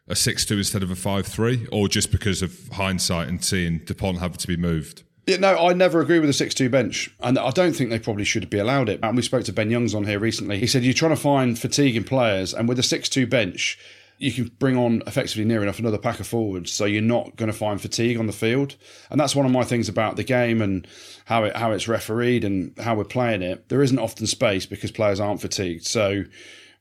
[0.07, 3.79] a 6 2 instead of a 5 3, or just because of hindsight and seeing
[3.79, 5.03] Dupont have to be moved?
[5.27, 7.13] Yeah, no, I never agree with the 6 2 bench.
[7.19, 9.01] And I don't think they probably should be allowed it.
[9.03, 10.57] And we spoke to Ben Youngs on here recently.
[10.57, 13.77] He said, You're trying to find fatigue in players, and with a 6 2 bench,
[14.17, 17.51] you can bring on effectively near enough another pack of forwards, so you're not going
[17.51, 18.75] to find fatigue on the field.
[19.11, 20.87] And that's one of my things about the game and
[21.25, 23.69] how it how it's refereed and how we're playing it.
[23.69, 25.85] There isn't often space because players aren't fatigued.
[25.85, 26.23] So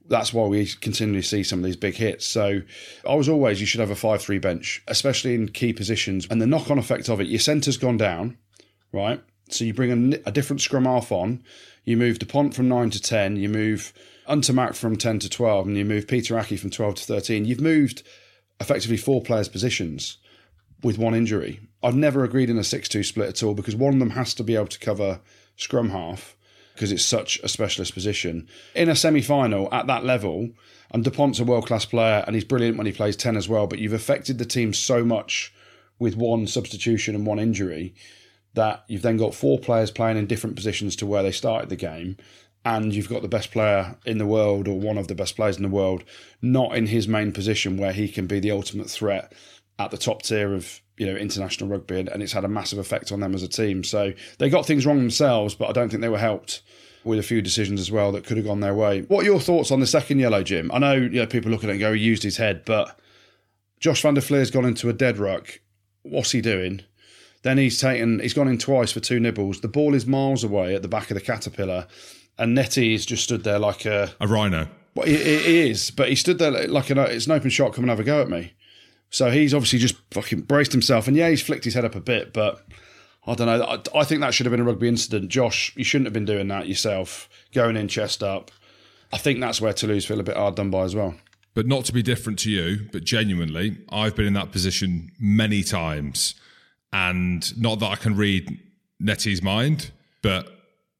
[0.08, 2.26] that's why we continually see some of these big hits.
[2.26, 2.62] So
[3.08, 6.26] I was always you should have a five three bench, especially in key positions.
[6.30, 8.38] And the knock on effect of it, your centre's gone down,
[8.92, 9.22] right?
[9.50, 11.44] So you bring a, a different scrum half on,
[11.84, 13.92] you move the Dupont from nine to ten, you move
[14.28, 17.60] Ntamack from 10 to 12 and you move Pita Ahki from 12 to 13, you've
[17.60, 18.02] moved
[18.60, 20.18] effectively four players' positions
[20.82, 21.60] with one injury.
[21.82, 24.34] I've never agreed in a 6 2 split at all because one of them has
[24.34, 25.20] to be able to cover
[25.56, 26.36] scrum half
[26.74, 28.48] because it's such a specialist position.
[28.74, 30.50] In a semi final at that level,
[30.90, 33.66] and Dupont's a world class player and he's brilliant when he plays 10 as well,
[33.66, 35.52] but you've affected the team so much
[35.98, 37.94] with one substitution and one injury
[38.54, 41.76] that you've then got four players playing in different positions to where they started the
[41.76, 42.16] game
[42.66, 45.56] and you've got the best player in the world or one of the best players
[45.56, 46.02] in the world
[46.42, 49.32] not in his main position where he can be the ultimate threat
[49.78, 53.12] at the top tier of you know international rugby and it's had a massive effect
[53.12, 53.84] on them as a team.
[53.84, 56.62] So they got things wrong themselves but i don't think they were helped
[57.04, 59.02] with a few decisions as well that could have gone their way.
[59.02, 60.72] What are your thoughts on the second yellow jim?
[60.74, 62.98] I know you know people look at it and go he used his head but
[63.78, 65.60] josh van der flier's gone into a dead ruck.
[66.02, 66.82] What's he doing?
[67.42, 69.60] Then he's taken he's gone in twice for two nibbles.
[69.60, 71.86] The ball is miles away at the back of the caterpillar
[72.38, 74.68] and Nettie's just stood there like a a rhino.
[74.94, 77.74] Well, he, he is, but he stood there like an, it's an open shot.
[77.74, 78.54] Come and have a go at me.
[79.10, 82.00] So he's obviously just fucking braced himself, and yeah, he's flicked his head up a
[82.00, 82.66] bit, but
[83.26, 83.62] I don't know.
[83.62, 85.28] I, I think that should have been a rugby incident.
[85.28, 88.50] Josh, you shouldn't have been doing that yourself, going in chest up.
[89.12, 91.14] I think that's where Toulouse feel a bit hard done by as well.
[91.54, 95.62] But not to be different to you, but genuinely, I've been in that position many
[95.62, 96.34] times.
[96.92, 98.58] And not that I can read
[99.00, 99.90] Nettie's mind,
[100.22, 100.55] but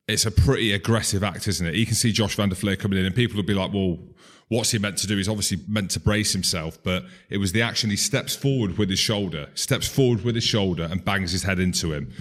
[0.09, 1.75] it's a pretty aggressive act, isn't it?
[1.75, 3.99] You can see Josh van der Flier coming in, and people will be like, well,
[4.49, 5.17] what's he meant to do?
[5.17, 7.91] He's obviously meant to brace himself, but it was the action.
[7.91, 11.59] He steps forward with his shoulder, steps forward with his shoulder, and bangs his head
[11.59, 12.13] into him.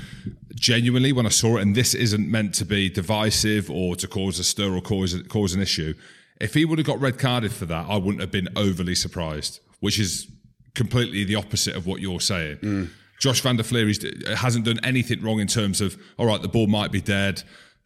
[0.56, 4.40] Genuinely, when I saw it, and this isn't meant to be divisive or to cause
[4.40, 5.94] a stir or cause, cause an issue,
[6.42, 9.60] if he would have got red carded for that, I wouldn't have been overly surprised,
[9.80, 10.28] which is
[10.74, 12.58] completely the opposite of what you're saying.
[12.58, 12.90] Mm.
[13.20, 13.88] Josh van der Flier
[14.36, 17.44] hasn't done anything wrong in terms of, all right, the ball might be dead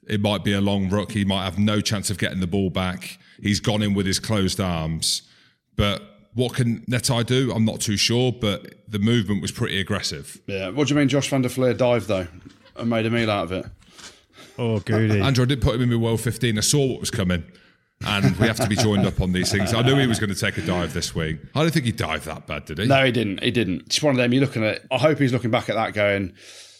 [0.09, 1.11] it might be a long ruck.
[1.11, 3.19] He might have no chance of getting the ball back.
[3.41, 5.21] He's gone in with his closed arms.
[5.75, 6.01] But
[6.33, 7.51] what can Netai do?
[7.53, 10.41] I'm not too sure, but the movement was pretty aggressive.
[10.47, 10.69] Yeah.
[10.69, 12.27] What do you mean Josh van der Flier dived, though,
[12.75, 13.65] and made a meal out of it?
[14.57, 15.21] Oh, goody.
[15.21, 16.57] Andrew, I did put him in with World 15.
[16.57, 17.43] I saw what was coming.
[18.05, 19.73] and we have to be joined up on these things.
[19.73, 21.37] I knew he was going to take a dive this week.
[21.53, 22.87] I don't think he dived that bad, did he?
[22.87, 23.43] No, he didn't.
[23.43, 23.81] He didn't.
[23.87, 24.31] It's one of them.
[24.33, 24.81] You're looking at.
[24.89, 26.33] I hope he's looking back at that, going,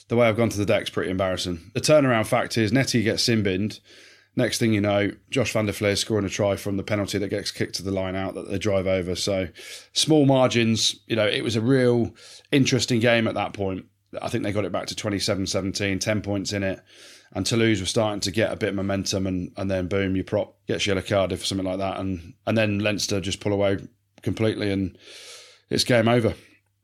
[0.10, 1.72] the way I've gone to the deck's pretty embarrassing.
[1.74, 3.80] The turnaround fact is Nettie gets sin binned.
[4.36, 7.30] Next thing you know, Josh van der Flier scoring a try from the penalty that
[7.30, 9.16] gets kicked to the line out that they drive over.
[9.16, 9.48] So
[9.94, 12.16] small margins, you know, it was a real
[12.52, 13.86] interesting game at that point.
[14.22, 16.82] I think they got it back to 27 17, 10 points in it.
[17.34, 20.24] And Toulouse were starting to get a bit of momentum, and, and then boom, you
[20.24, 22.00] prop gets yellow card for something like that.
[22.00, 23.78] And, and then Leinster just pull away
[24.24, 24.98] completely, and
[25.70, 26.34] it's game over.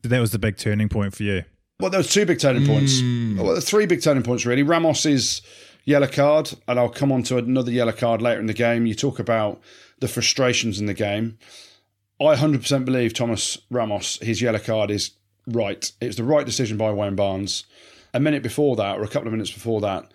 [0.04, 1.46] That was the big turning point for you.
[1.80, 3.02] Well, there was two big turning points.
[3.02, 3.38] Hmm.
[3.38, 4.64] Well, three big turning points really.
[4.64, 5.42] Ramos's
[5.84, 8.86] yellow card, and I'll come on to another yellow card later in the game.
[8.86, 9.62] You talk about
[10.00, 11.38] the frustrations in the game.
[12.20, 15.12] I 100% believe Thomas Ramos, his yellow card is
[15.48, 15.92] right.
[16.00, 17.66] It was the right decision by Wayne Barnes.
[18.14, 20.10] A minute before that, or a couple of minutes before that,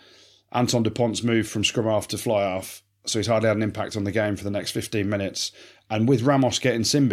[0.53, 3.97] Anton Dupont's moved from scrum half to fly half, so he's hardly had an impact
[3.97, 5.53] on the game for the next 15 minutes.
[5.91, 7.09] And with Ramos getting sin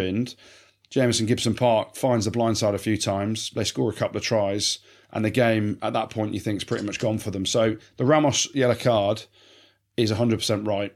[0.90, 3.50] Jamison Gibson Park finds the blind side a few times.
[3.50, 4.78] They score a couple of tries,
[5.12, 7.44] and the game at that point you think is pretty much gone for them.
[7.44, 9.24] So the Ramos yellow card
[9.96, 10.94] is 100% right.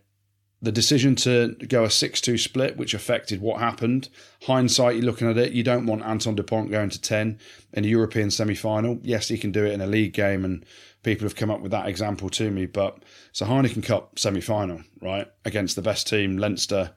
[0.63, 4.09] The decision to go a 6 2 split, which affected what happened,
[4.45, 7.39] hindsight, you're looking at it, you don't want Anton Dupont going to 10
[7.73, 9.01] in a European semi final.
[9.03, 10.65] Yes, he can do it in a league game, and
[11.03, 14.41] people have come up with that example to me, but it's a Heineken Cup semi
[14.41, 15.27] final, right?
[15.45, 16.93] Against the best team, Leinster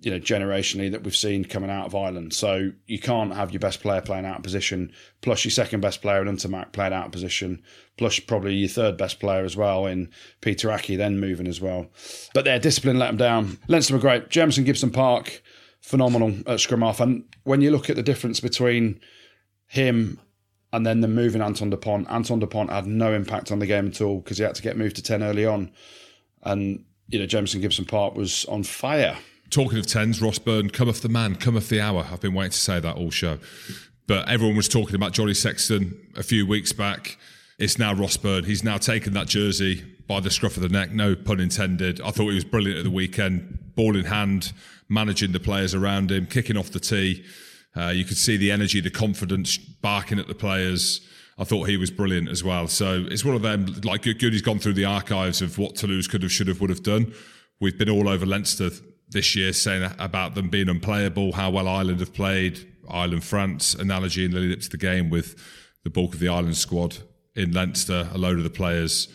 [0.00, 2.34] you know, generationally that we've seen coming out of Ireland.
[2.34, 6.02] So you can't have your best player playing out of position, plus your second best
[6.02, 7.62] player in Ntamack playing out of position,
[7.96, 10.10] plus probably your third best player as well in
[10.42, 11.86] Pita Ahki then moving as well.
[12.34, 13.58] But their discipline let them down.
[13.68, 14.28] Leinster were great.
[14.28, 15.42] Jamison Gibson Park,
[15.80, 17.00] phenomenal at scrum half.
[17.00, 19.00] And when you look at the difference between
[19.66, 20.20] him
[20.72, 24.02] and then the moving Anton Dupont, Anton Dupont had no impact on the game at
[24.02, 25.72] all because he had to get moved to 10 early on.
[26.42, 29.16] And, you know, Jamison Gibson Park was on fire
[29.50, 32.06] talking of tens, Ross Byrne, cometh the man, cometh the hour.
[32.10, 33.38] I've been waiting to say that all show.
[34.06, 37.18] But everyone was talking about Johnny Sexton a few weeks back.
[37.58, 38.44] It's now Ross Byrne.
[38.44, 42.00] He's now taken that jersey by the scruff of the neck, no pun intended.
[42.00, 44.52] I thought he was brilliant at the weekend, ball in hand,
[44.88, 47.24] managing the players around him, kicking off the tee.
[47.76, 51.00] Uh, you could see the energy, the confidence, barking at the players.
[51.38, 52.68] I thought he was brilliant as well.
[52.68, 56.22] So it's one of them, like Goody's gone through the archives of what Toulouse could
[56.22, 57.12] have, should have, would have done.
[57.60, 58.70] We've been all over Leinster
[59.08, 64.24] this year saying about them being unplayable, how well Ireland have played, Ireland France analogy
[64.24, 65.36] in the lead up to the game with
[65.84, 66.98] the bulk of the Ireland squad
[67.34, 69.08] in Leinster, a load of the players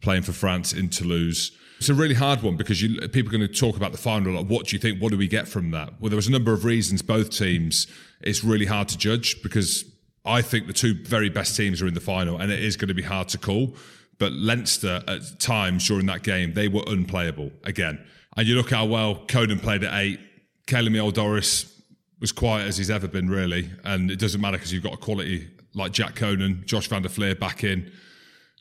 [0.00, 1.52] playing for France in Toulouse.
[1.78, 4.34] It's a really hard one because you, people are going to talk about the final.
[4.34, 5.00] Like, what do you think?
[5.00, 6.00] What do we get from that?
[6.00, 7.00] Well, there was a number of reasons.
[7.00, 7.86] Both teams,
[8.20, 9.84] it's really hard to judge because
[10.24, 12.88] I think the two very best teams are in the final, and it is going
[12.88, 13.74] to be hard to call.
[14.18, 18.04] But Leinster, at times during that game, they were unplayable again.
[18.36, 20.20] And you look how well Conan played at eight.
[20.66, 21.80] Caelan Doris
[22.20, 23.70] was quiet as he's ever been, really.
[23.84, 27.08] And it doesn't matter because you've got a quality like Jack Conan, Josh van der
[27.08, 27.90] Flier back in,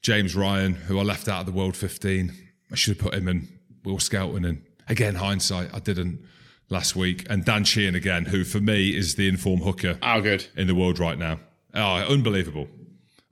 [0.01, 2.31] James Ryan, who I left out of the World 15.
[2.71, 3.47] I should have put him in
[3.83, 4.45] Will Skelton.
[4.45, 6.23] And again, hindsight, I didn't
[6.69, 7.25] last week.
[7.29, 10.47] And Dan Sheehan again, who for me is the informed hooker oh, good.
[10.55, 11.39] in the world right now.
[11.73, 12.67] Oh, unbelievable.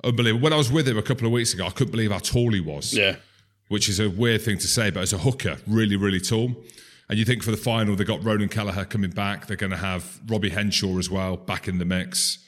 [0.04, 0.44] Unbelievable.
[0.44, 2.52] When I was with him a couple of weeks ago, I couldn't believe how tall
[2.52, 2.94] he was.
[2.94, 3.16] Yeah
[3.68, 6.56] which is a weird thing to say, but as a hooker, really, really tall.
[7.10, 9.48] And you think for the final, they got Ronan Kelleher coming back.
[9.48, 12.40] They're going to have Robbie Henshaw as well back in the mix.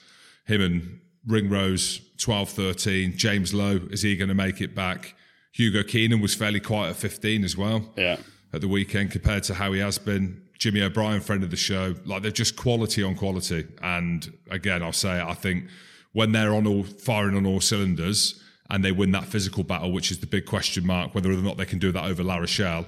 [0.45, 3.17] Him and Ringrose, 12 13.
[3.17, 5.15] James Lowe, is he going to make it back?
[5.51, 7.89] Hugo Keenan was fairly quiet at 15 as well.
[7.95, 8.17] Yeah.
[8.51, 10.41] At the weekend compared to how he has been.
[10.57, 13.65] Jimmy O'Brien, friend of the show, like they're just quality on quality.
[13.81, 15.65] And again, I'll say, it, I think
[16.11, 20.11] when they're on all firing on all cylinders, and they win that physical battle, which
[20.11, 22.85] is the big question mark, whether or not they can do that over La Rochelle,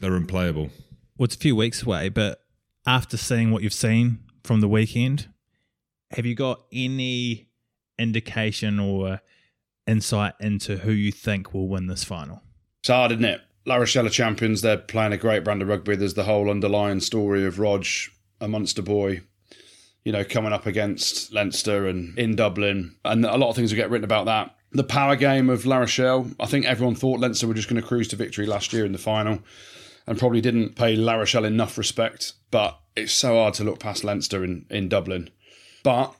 [0.00, 0.70] they're unplayable.
[1.18, 2.40] Well, it's a few weeks away, but
[2.86, 5.28] after seeing what you've seen from the weekend,
[6.12, 7.48] have you got any
[7.98, 9.20] indication or
[9.86, 12.42] insight into who you think will win this final?
[12.80, 13.40] It's hard, isn't it?
[13.64, 14.62] La Rochelle are champions.
[14.62, 15.96] They're playing a great brand of rugby.
[15.96, 17.84] There's the whole underlying story of Rog,
[18.40, 19.22] a Munster boy,
[20.04, 22.94] you know, coming up against Leinster and in Dublin.
[23.04, 25.78] And a lot of things will get written about that the power game of La
[25.78, 26.30] Rochelle.
[26.38, 28.92] I think everyone thought Leinster were just going to cruise to victory last year in
[28.92, 29.40] the final
[30.06, 32.34] and probably didn't pay La Rochelle enough respect.
[32.50, 35.30] But it's so hard to look past Leinster in, in Dublin.
[35.82, 36.14] But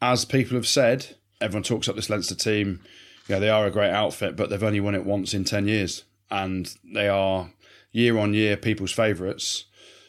[0.00, 2.80] as people have said, everyone talks up this Leinster team.
[3.28, 6.04] Yeah, they are a great outfit, but they've only won it once in 10 years.
[6.30, 7.50] And they are
[7.92, 9.64] year on year people's favourites.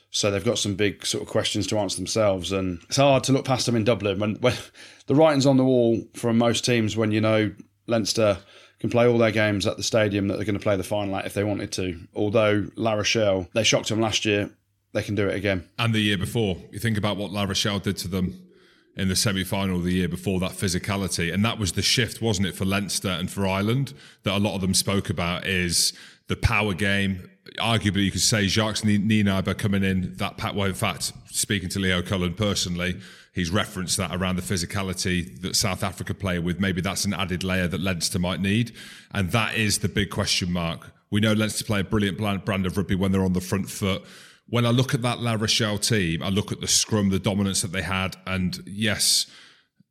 [0.10, 2.52] So they've got some big sort of questions to answer themselves.
[2.52, 4.56] And it's hard to look past them in Dublin when, when
[5.08, 7.54] the writing's on the wall from most teams when you know
[7.88, 8.38] Leinster
[8.80, 11.16] can play all their games at the stadium that they're going to play the final
[11.16, 12.00] at if they wanted to.
[12.16, 14.50] Although La Rochelle, they shocked them last year,
[14.94, 15.68] they can do it again.
[15.80, 16.58] And the year before.
[16.72, 18.48] You think about what La Rochelle did to them
[18.96, 21.34] in the semi final the year before, that physicality.
[21.34, 24.56] And that was the shift, wasn't it, for Leinster and for Ireland that a lot
[24.56, 25.94] of them spoke about is
[26.28, 27.30] the power game.
[27.60, 30.56] Arguably, you could say Jacques Nienaber coming in that pat.
[30.56, 33.00] Well, in fact, speaking to Leo Cullen personally,
[33.38, 36.60] he's referenced that around the physicality that South Africa play with.
[36.60, 38.74] Maybe that's an added layer that Leinster might need,
[39.12, 40.92] and that is the big question mark.
[41.12, 44.04] We know Leinster play a brilliant brand of rugby when they're on the front foot.
[44.50, 47.62] When I look at that La Rochelle team, I look at the scrum, the dominance
[47.62, 49.28] that they had, and yes,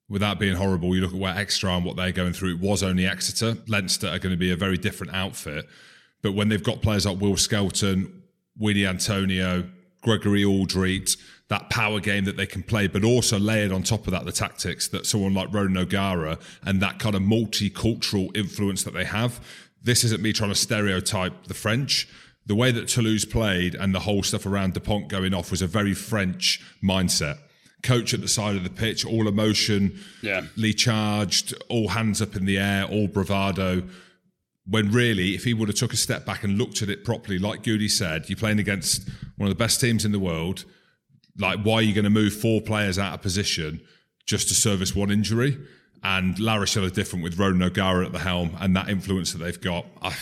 [0.09, 2.57] without being horrible, you look at where Exeter and what they're going through.
[2.57, 3.57] It was only Exeter.
[3.69, 5.67] Leinster are going to be a very different outfit.
[6.21, 8.23] But when they've got players like Will Skelton,
[8.61, 9.71] Uini Atonio,
[10.03, 11.17] Gregory Alldritt,
[11.49, 14.33] that power game that they can play, but also layered on top of that the
[14.33, 19.41] tactics that someone like Ronan O'Gara and that kind of multicultural influence that they have.
[19.83, 22.09] This isn't me trying to stereotype the French.
[22.47, 25.67] The way that Toulouse played and the whole stuff around Dupont going off was a
[25.67, 27.39] very French mindset
[27.83, 30.43] coach at the side of the pitch, all emotion, yeah.
[30.73, 33.85] charged, all hands up in the air, all bravado.
[34.69, 37.39] When really, if he would have took a step back and looked at it properly,
[37.39, 40.65] like Goody said, you're playing against one of the best teams in the world.
[41.39, 43.81] Like, why are you going to move four players out of position
[44.27, 45.59] just to service one injury?
[46.03, 49.39] And La Rochelle are different with Ronan O'Gara at the helm and that influence that
[49.39, 49.87] they've got.
[50.01, 50.15] I,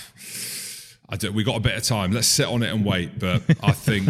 [1.08, 2.12] I do, we got a bit of time.
[2.12, 3.18] Let's sit on it and wait.
[3.18, 4.08] But I think,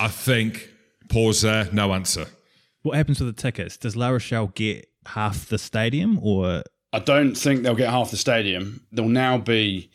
[0.00, 0.70] I think
[1.10, 2.26] Pause there, no answer.
[2.82, 3.76] What happens with the tickets?
[3.76, 6.62] Does La Rochelle get half the stadium or?
[6.92, 8.86] I don't think they'll get half the stadium.
[8.92, 9.90] There'll now be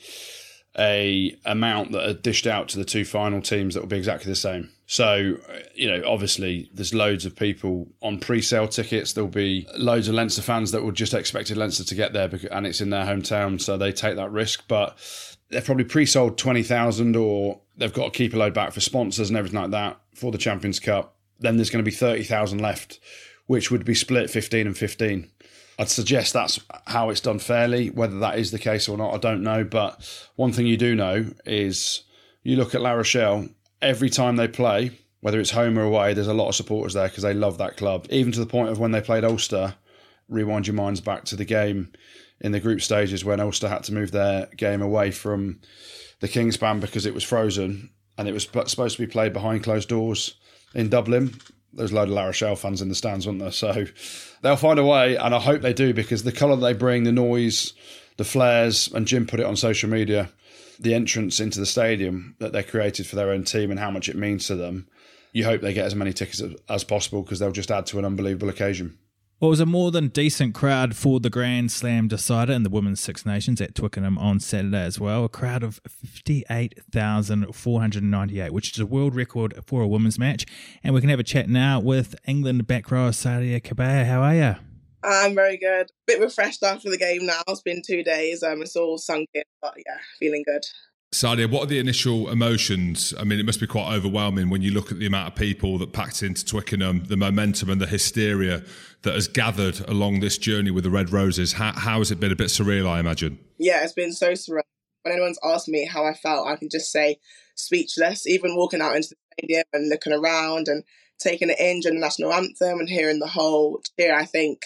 [0.78, 4.30] a amount that are dished out to the two final teams that will be exactly
[4.30, 4.70] the same.
[4.88, 9.14] So, uh, you know, obviously there's loads of people on pre-sale tickets.
[9.14, 12.50] There'll be loads of Leinster fans that will just expected Leinster to get there because,
[12.50, 14.66] and it's in their hometown, so they take that risk.
[14.68, 14.98] But
[15.50, 19.38] they've probably pre-sold 20,000 or they've got to keep a load back for sponsors and
[19.38, 23.00] everything like that for the Champions Cup, then there's going to be 30,000 left,
[23.48, 25.30] which would be split 15 and 15.
[25.78, 27.90] I'd suggest that's how it's done fairly.
[27.90, 29.64] Whether that is the case or not, I don't know.
[29.66, 32.04] But one thing you do know is
[32.44, 33.50] you look at La Rochelle,
[33.86, 37.08] every time they play, whether it's home or away, there's a lot of supporters there
[37.08, 38.08] because they love that club.
[38.10, 39.76] Even to the point of when they played Ulster,
[40.28, 41.92] rewind your minds back to the game
[42.42, 45.60] in the group stages when Ulster had to move their game away from
[46.20, 49.90] the Kingspan because it was frozen and it was supposed to be played behind closed
[49.90, 50.36] doors
[50.74, 51.34] in Dublin.
[51.74, 53.52] There's a load of La Rochelle fans in the stands, weren't there?
[53.52, 53.86] So
[54.42, 57.12] they'll find a way, and I hope they do because the colour they bring, the
[57.12, 57.74] noise,
[58.18, 60.30] the flares, and Jim put it on social media,
[60.80, 64.10] the entrance into the stadium that they created for their own team and how much
[64.10, 64.88] it means to them.
[65.32, 68.06] You hope they get as many tickets as possible because they'll just add to an
[68.06, 68.98] unbelievable occasion.
[69.42, 72.70] Well, it was a more than decent crowd for the Grand Slam decider in the
[72.70, 75.26] Women's Six Nations at Twickenham on Saturday as well.
[75.26, 80.46] A crowd of 58,498, which is a world record for a women's match.
[80.86, 84.06] And we can have a chat now with England back row Sadia Kabeya.
[84.06, 84.56] How are you?
[85.06, 85.90] I'm very good.
[85.90, 87.42] A bit refreshed after the game now.
[87.48, 88.44] It's been two days.
[88.44, 90.66] Um, it's all sunk in, but yeah, feeling good.
[91.14, 93.14] Sadia, what are the initial emotions?
[93.18, 95.78] I mean, it must be quite overwhelming when you look at the amount of people
[95.78, 98.64] that packed into Twickenham, the momentum and the hysteria
[99.04, 101.54] that has gathered along this journey with the Red Roses.
[101.54, 102.34] How, how has it been?
[102.34, 103.40] A bit surreal, I imagine.
[103.58, 104.64] Yeah, it's been so surreal.
[105.04, 107.20] When anyone's asked me how I felt, I can just say
[107.56, 108.28] speechless.
[108.28, 110.84] Even walking out into the stadium and looking around and
[111.18, 114.64] taking it in during the national anthem and hearing the whole cheer, I think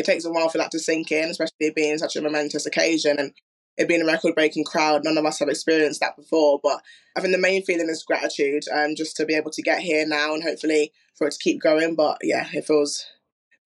[0.00, 3.18] it takes a while for that to sink in, especially being such a momentous occasion.
[3.18, 3.32] And
[3.76, 5.04] it being a record breaking crowd.
[5.04, 6.80] None of us have experienced that before, but
[7.16, 10.06] I think the main feeling is gratitude, um, just to be able to get here
[10.06, 11.94] now and hopefully for it to keep going.
[11.94, 13.06] But yeah, it feels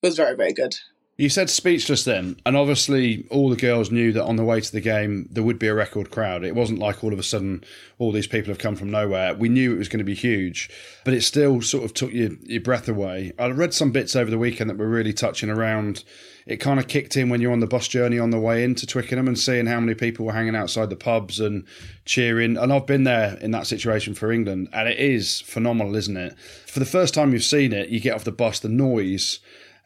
[0.03, 0.75] was very very good.
[1.17, 4.73] You said speechless then, and obviously all the girls knew that on the way to
[4.73, 6.43] the game there would be a record crowd.
[6.43, 7.63] It wasn't like all of a sudden
[8.01, 9.33] all these people have come from nowhere.
[9.33, 10.69] We knew it was going to be huge,
[11.05, 13.33] but it still sort of took your, your breath away.
[13.39, 16.03] I read some bits over the weekend that were really touching around.
[16.47, 18.85] It kind of kicked in when you're on the bus journey on the way into
[18.85, 21.65] Twickenham and seeing how many people were hanging outside the pubs and
[22.07, 22.57] cheering.
[22.57, 26.37] And I've been there in that situation for England, and it is phenomenal, isn't it?
[26.67, 29.39] For the first time you've seen it, you get off the bus, the noise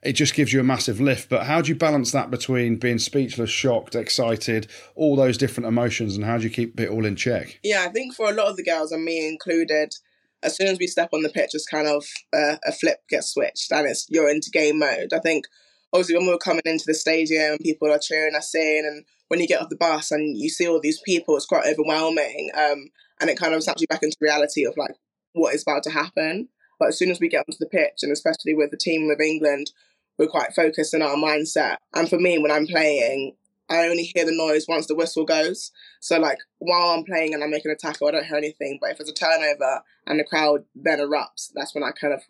[0.02, 1.28] it just gives you a massive lift.
[1.28, 6.16] But how do you balance that between being speechless, shocked, excited, all those different emotions,
[6.16, 7.58] and how do you keep it all in check?
[7.62, 9.94] Yeah, I think for a lot of the girls, and me included,
[10.42, 13.32] as soon as we step on the pitch, it's kind of uh, a flip gets
[13.32, 15.12] switched, and it's you're into game mode.
[15.12, 15.46] I think
[15.92, 19.40] obviously when we were coming into the stadium, people are cheering us in, and when
[19.40, 22.88] you get off the bus and you see all these people, it's quite overwhelming, um,
[23.20, 24.94] and it kind of snaps you back into reality of like
[25.32, 26.48] what is about to happen.
[26.78, 29.20] But as soon as we get onto the pitch, and especially with the team of
[29.20, 29.72] England,
[30.18, 31.76] we're quite focused in our mindset.
[31.94, 33.36] And for me, when I'm playing,
[33.70, 35.70] I only hear the noise once the whistle goes.
[36.00, 38.78] So like while I'm playing and I'm making a tackle, I don't hear anything.
[38.80, 42.22] But if it's a turnover and the crowd then erupts, that's when I kind of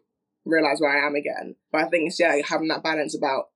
[0.44, 1.56] realize where I am again.
[1.72, 3.46] But I think it's yeah, having that balance about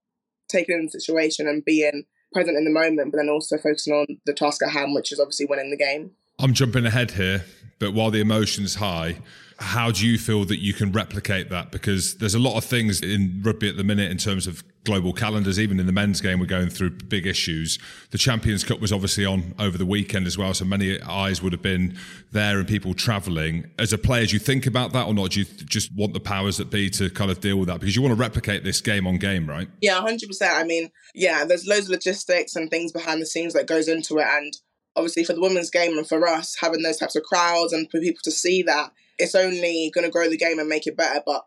[0.47, 4.05] taking in the situation and being present in the moment, but then also focusing on
[4.25, 6.11] the task at hand, which is obviously winning the game.
[6.39, 7.45] I'm jumping ahead here,
[7.83, 9.19] but while the emotion's high,
[9.59, 11.69] how do you feel that you can replicate that?
[11.69, 15.11] Because there's a lot of things in rugby at the minute in terms of global
[15.11, 15.59] calendars.
[15.59, 17.77] Even in the men's game, we're going through big issues.
[18.11, 21.51] The Champions Cup was obviously on over the weekend as well, so many eyes would
[21.51, 21.97] have been
[22.31, 23.69] there and people travelling.
[23.77, 25.31] As a player, do you think about that or not?
[25.31, 27.81] Do you just want the powers that be to kind of deal with that?
[27.81, 29.67] Because you want to replicate this game on game, right?
[29.81, 30.23] Yeah, 100%.
[30.41, 34.19] I mean, yeah, there's loads of logistics and things behind the scenes that goes into
[34.19, 34.25] it.
[34.25, 34.53] And
[34.95, 37.99] obviously for the women's game and for us having those types of crowds and for
[37.99, 41.21] people to see that it's only going to grow the game and make it better.
[41.25, 41.45] But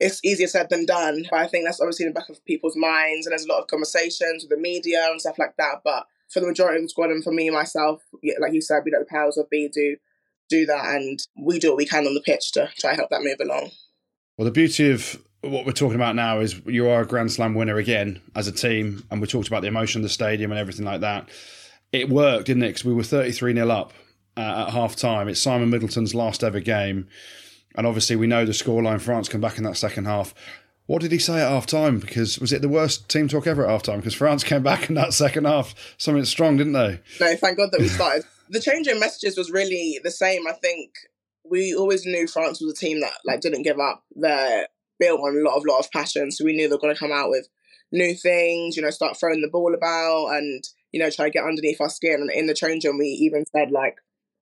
[0.00, 1.26] it's easier said than done.
[1.30, 3.60] But I think that's obviously in the back of people's minds, and there's a lot
[3.60, 5.82] of conversations with the media and stuff like that.
[5.84, 8.02] But for the majority of the squad, and for me myself,
[8.40, 9.96] like you said, we let the powers of B do
[10.48, 13.22] do that, and we do what we can on the pitch to try help that
[13.22, 13.70] move along.
[14.36, 17.54] Well, the beauty of what we're talking about now is you are a Grand Slam
[17.54, 20.58] winner again as a team, and we talked about the emotion of the stadium and
[20.58, 21.28] everything like that.
[21.92, 22.68] It worked, didn't it?
[22.68, 23.92] Because we were 33 0 up
[24.36, 25.28] uh, at half time.
[25.28, 27.08] It's Simon Middleton's last ever game.
[27.74, 29.00] And obviously, we know the scoreline.
[29.00, 30.34] France come back in that second half.
[30.86, 31.98] What did he say at half time?
[31.98, 33.98] Because was it the worst team talk ever at half time?
[33.98, 37.00] Because France came back in that second half, something strong, didn't they?
[37.20, 38.24] No, thank God that we started.
[38.48, 40.46] the change in messages was really the same.
[40.46, 40.92] I think
[41.44, 44.02] we always knew France was a team that like didn't give up.
[44.14, 44.66] They're
[44.98, 47.12] built on a lot of lot of passion, so we knew they're going to come
[47.12, 47.48] out with
[47.92, 48.76] new things.
[48.76, 51.88] You know, start throwing the ball about and you know try to get underneath our
[51.88, 52.20] skin.
[52.20, 53.96] And in the change room, we even said like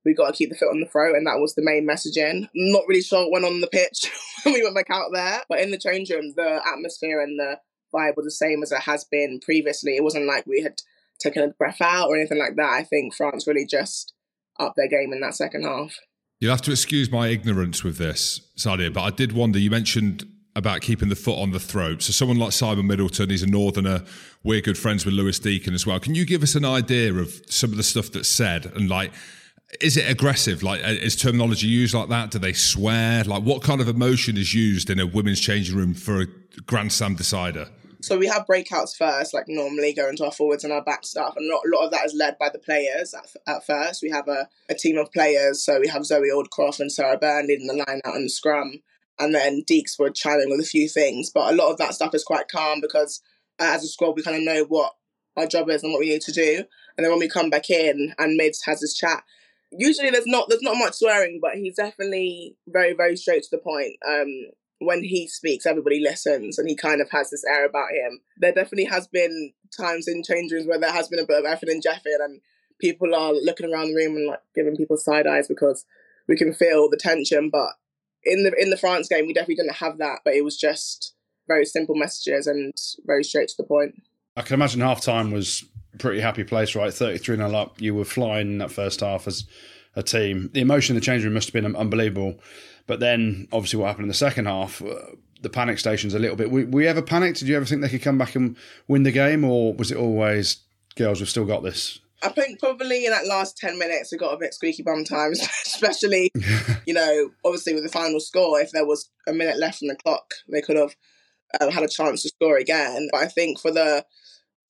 [0.05, 2.44] we got to keep the foot on the throat, and that was the main messaging.
[2.44, 4.11] I'm not really sure what went on the pitch
[4.44, 7.59] when we went back out there, but in the change room, the atmosphere and the
[7.94, 9.97] vibe was the same as it has been previously.
[9.97, 10.76] It wasn't like we had
[11.18, 12.70] taken a breath out or anything like that.
[12.70, 14.12] I think France really just
[14.59, 15.97] upped their game in that second half.
[16.40, 19.59] You'll have to excuse my ignorance with this, Sadia, but I did wonder.
[19.59, 20.26] You mentioned
[20.57, 22.02] about keeping the foot on the throat.
[22.02, 24.02] So someone like Simon Middleton, he's a northerner.
[24.42, 26.00] We're good friends with Louis Deacon as well.
[26.00, 29.12] Can you give us an idea of some of the stuff that's said and like
[29.80, 30.62] is it aggressive?
[30.62, 32.30] Like, uh, is terminology used like that?
[32.30, 33.24] Do they swear?
[33.24, 36.26] Like, what kind of emotion is used in a women's changing room for a
[36.66, 37.68] Grand Slam decider?
[38.00, 41.34] So we have breakouts first, like normally going to our forwards and our back stuff,
[41.36, 44.02] and a lot of that is led by the players at, at first.
[44.02, 47.48] We have a, a team of players, so we have Zoe Aldcroft and Sarah Bern
[47.48, 48.80] leading the line out in the scrum,
[49.19, 51.31] and then Deeks chime in with a few things.
[51.31, 53.23] But a lot of that stuff is quite calm because
[53.59, 54.93] uh, as a squad, we kind of know what
[55.37, 56.64] our job is and what we need to do.
[56.97, 59.23] And then when we come back in and Mids has his chat,
[59.71, 63.59] usually there's not there's not much swearing, but he's definitely very very straight to the
[63.59, 63.97] point.
[64.07, 68.21] Um, when he speaks, everybody listens, and he kind of has this air about him.
[68.37, 71.47] There definitely has been times in change rooms where there has been a bit of
[71.47, 72.41] effort and Jeffin, and
[72.79, 75.87] people are looking around the room and like giving people side eyes because
[76.29, 77.49] we can feel the tension.
[77.51, 77.71] But
[78.27, 81.14] in the in the France game, we definitely didn't have that, but it was just
[81.49, 82.74] very simple messages and
[83.07, 83.95] very straight to the point.
[84.37, 85.64] I can imagine half time was
[85.95, 86.93] a pretty happy place, right?
[86.93, 87.81] 33 0 up.
[87.81, 89.45] You were flying in that first half as
[89.95, 90.51] a team.
[90.53, 92.39] The emotion in the change room must have been unbelievable.
[92.87, 94.95] But then, obviously, what happened in the second half, uh,
[95.41, 96.51] the panic stations a little bit.
[96.51, 97.39] We, we ever panicked?
[97.39, 98.57] Did you ever think they could come back and
[98.89, 99.45] win the game?
[99.45, 100.59] Or was it always,
[100.97, 102.01] girls, we've still got this?
[102.23, 105.41] I think probably in that last 10 minutes, it got a bit squeaky bum times,
[105.67, 106.31] especially,
[106.87, 108.61] you know, obviously with the final score.
[108.61, 110.95] If there was a minute left on the clock, they could have
[111.61, 113.09] um, had a chance to score again.
[113.12, 114.05] But I think for the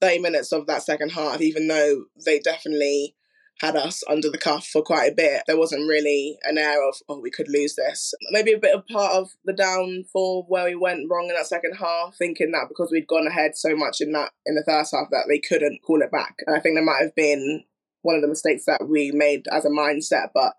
[0.00, 3.15] 30 minutes of that second half, even though they definitely
[3.60, 6.96] had us under the cuff for quite a bit, there wasn't really an air of,
[7.08, 8.12] oh, we could lose this.
[8.30, 11.74] Maybe a bit of part of the downfall where we went wrong in that second
[11.74, 15.08] half, thinking that because we'd gone ahead so much in that in the first half
[15.10, 16.36] that they couldn't call it back.
[16.46, 17.64] And I think there might have been
[18.02, 20.52] one of the mistakes that we made as a mindset, but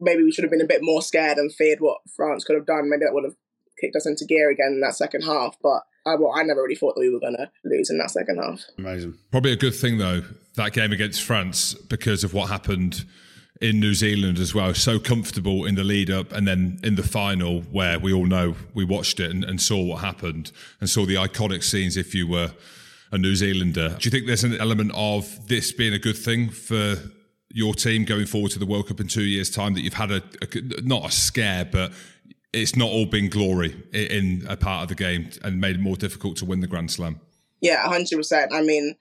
[0.00, 2.66] maybe we should have been a bit more scared and feared what France could have
[2.66, 2.88] done.
[2.88, 3.36] Maybe that would have
[3.80, 5.56] kicked us into gear again in that second half.
[5.62, 8.10] But I, well, I never really thought that we were going to lose in that
[8.10, 8.62] second half.
[8.78, 9.14] Amazing.
[9.30, 10.22] Probably a good thing, though,
[10.56, 13.04] that game against France because of what happened
[13.60, 14.74] in New Zealand as well.
[14.74, 18.56] So comfortable in the lead up and then in the final, where we all know
[18.74, 22.26] we watched it and, and saw what happened and saw the iconic scenes if you
[22.26, 22.52] were
[23.12, 23.90] a New Zealander.
[23.90, 26.96] Do you think there's an element of this being a good thing for
[27.50, 30.10] your team going forward to the World Cup in two years' time that you've had
[30.10, 31.92] a, a not a scare, but
[32.54, 35.96] it's not all been glory in a part of the game and made it more
[35.96, 37.20] difficult to win the Grand Slam.
[37.60, 38.52] Yeah, 100%.
[38.52, 38.96] I mean,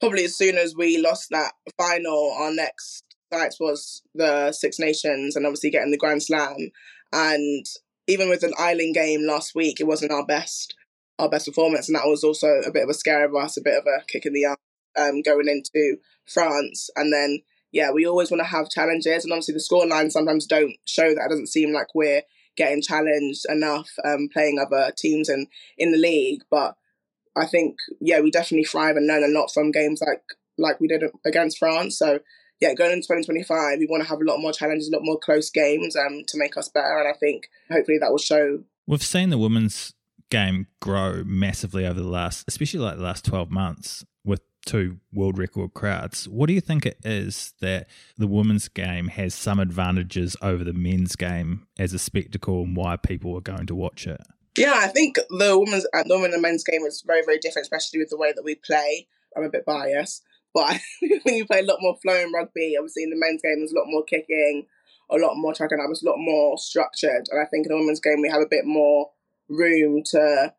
[0.00, 5.36] probably as soon as we lost that final, our next sights was the Six Nations
[5.36, 6.70] and obviously getting the Grand Slam.
[7.12, 7.66] And
[8.06, 10.74] even with an Ireland game last week, it wasn't our best
[11.18, 13.62] our best performance, and that was also a bit of a scare of us, a
[13.62, 14.56] bit of a kick in the arm
[14.96, 16.90] um, going into France.
[16.96, 20.46] And then, yeah, we always want to have challenges, and obviously the score lines sometimes
[20.46, 21.26] don't show that.
[21.26, 22.22] It doesn't seem like we're
[22.56, 25.46] getting challenged enough um, playing other teams in,
[25.78, 26.42] in the league.
[26.50, 26.76] But
[27.36, 30.22] I think yeah, we definitely thrive and learn a lot from games like
[30.58, 31.98] like we did against France.
[31.98, 32.20] So
[32.60, 35.18] yeah, going into 2025, we want to have a lot more challenges, a lot more
[35.18, 36.98] close games um, to make us better.
[36.98, 38.62] And I think hopefully that will show.
[38.86, 39.94] We've seen the women's
[40.30, 45.38] game grow massively over the last, especially like the last 12 months with two world
[45.38, 46.28] record crowds.
[46.28, 50.72] What do you think it is that the women's game has some advantages over the
[50.72, 54.20] men's game as a spectacle and why people are going to watch it?
[54.56, 57.64] Yeah, I think the women's and the women and men's game is very, very different,
[57.64, 59.06] especially with the way that we play.
[59.36, 60.78] I'm a bit biased, but
[61.22, 63.78] when you play a lot more flowing rugby, obviously in the men's game, there's a
[63.78, 64.66] lot more kicking,
[65.10, 67.28] a lot more tracking up, it's a lot more structured.
[67.30, 69.10] And I think in the women's game, we have a bit more
[69.48, 70.52] room to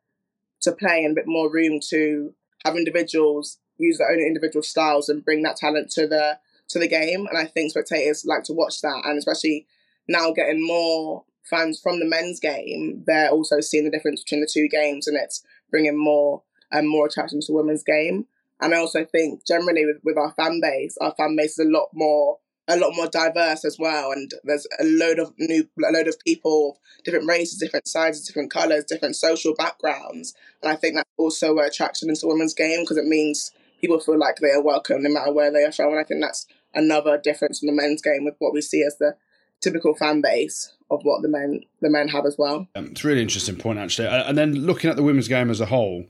[0.61, 2.33] to play and a bit more room to
[2.65, 6.87] have individuals use their own individual styles and bring that talent to the to the
[6.87, 7.27] game.
[7.27, 9.67] And I think spectators like to watch that, and especially
[10.07, 14.49] now getting more fans from the men's game, they're also seeing the difference between the
[14.51, 18.25] two games, and it's bringing more and um, more attraction to women's game.
[18.59, 21.69] And I also think generally with, with our fan base, our fan base is a
[21.69, 24.11] lot more a lot more diverse as well.
[24.11, 28.51] And there's a load of new a load of people, different races, different sizes, different
[28.51, 30.33] colours, different social backgrounds.
[30.61, 33.51] And I think that's also attraction into women's game because it means
[33.83, 35.89] people feel like they are welcome no matter where they are from.
[35.89, 38.97] And I think that's another difference in the men's game with what we see as
[38.97, 39.17] the
[39.59, 42.67] typical fan base of what the men the men have as well.
[42.75, 44.07] Um, it's a really interesting point actually.
[44.07, 46.05] And then looking at the women's game as a whole,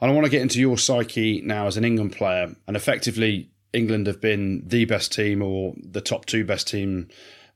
[0.00, 3.50] and I want to get into your psyche now as an England player, and effectively
[3.74, 7.08] England have been the best team or the top two best team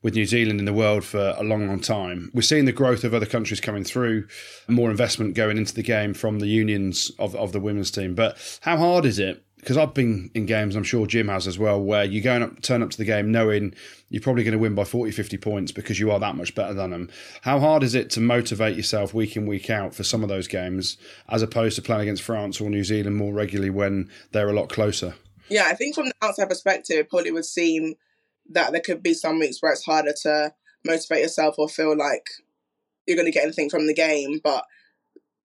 [0.02, 2.30] with New Zealand in the world for a long, long time.
[2.34, 4.26] We're seeing the growth of other countries coming through,
[4.68, 8.14] more investment going into the game from the unions of, of the women's team.
[8.14, 11.56] But how hard is it because I've been in games, I'm sure Jim has as
[11.56, 13.72] well, where you're going up, turn up to the game knowing
[14.08, 16.74] you're probably going to win by 40, 50 points because you are that much better
[16.74, 17.08] than them.
[17.42, 20.48] How hard is it to motivate yourself week in, week out for some of those
[20.48, 20.96] games
[21.28, 24.68] as opposed to playing against France or New Zealand more regularly when they're a lot
[24.68, 25.14] closer?
[25.48, 27.94] Yeah, I think from the outside perspective, it probably would seem
[28.50, 30.52] that there could be some weeks where it's harder to
[30.84, 32.26] motivate yourself or feel like
[33.06, 34.40] you're going to get anything from the game.
[34.42, 34.64] But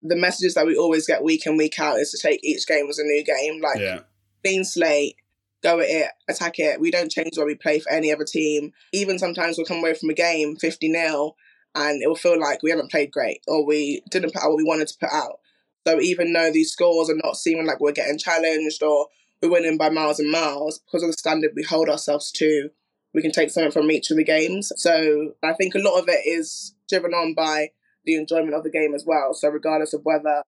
[0.03, 2.87] the messages that we always get week in week out is to take each game
[2.89, 3.61] as a new game.
[3.61, 3.99] Like yeah.
[4.43, 5.15] clean slate,
[5.63, 6.79] go at it, attack it.
[6.79, 8.71] We don't change where we play for any other team.
[8.93, 11.35] Even sometimes we'll come away from a game 50 0
[11.75, 14.57] and it will feel like we haven't played great or we didn't put out what
[14.57, 15.39] we wanted to put out.
[15.87, 19.07] So even though these scores are not seeming like we're getting challenged or
[19.41, 22.69] we're winning by miles and miles, because of the standard we hold ourselves to,
[23.13, 24.71] we can take something from each of the games.
[24.75, 27.71] So I think a lot of it is driven on by
[28.07, 29.35] the enjoyment of the game as well.
[29.35, 30.41] So regardless of whether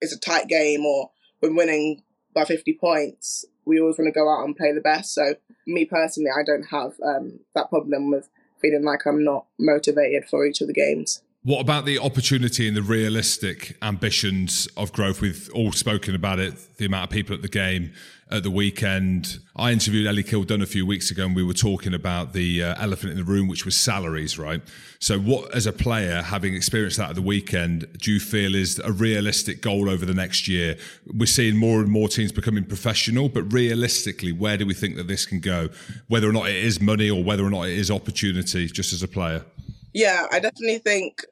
[0.00, 1.10] it's a tight game or
[1.42, 2.02] we're winning
[2.34, 5.12] by 50 points, we always want to go out and play the best.
[5.12, 5.34] So
[5.66, 8.30] me personally, I don't have um, that problem with
[8.62, 11.22] feeling like I'm not motivated for each of the games.
[11.46, 15.20] What about the opportunity and the realistic ambitions of growth?
[15.20, 17.92] We've all spoken about it, the amount of people at the game
[18.32, 19.38] at the weekend.
[19.54, 22.82] I interviewed Ellie Kildunn a few weeks ago and we were talking about the uh,
[22.82, 24.60] elephant in the room, which was salaries, right?
[24.98, 28.80] So, what, as a player, having experienced that at the weekend, do you feel is
[28.80, 30.76] a realistic goal over the next year?
[31.14, 35.06] We're seeing more and more teams becoming professional, but realistically, where do we think that
[35.06, 35.68] this can go?
[36.08, 39.04] Whether or not it is money or whether or not it is opportunity, just as
[39.04, 39.44] a player?
[39.92, 41.24] Yeah, I definitely think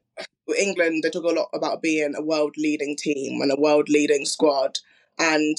[0.52, 4.26] England, they talk a lot about being a world leading team and a world leading
[4.26, 4.78] squad.
[5.18, 5.56] And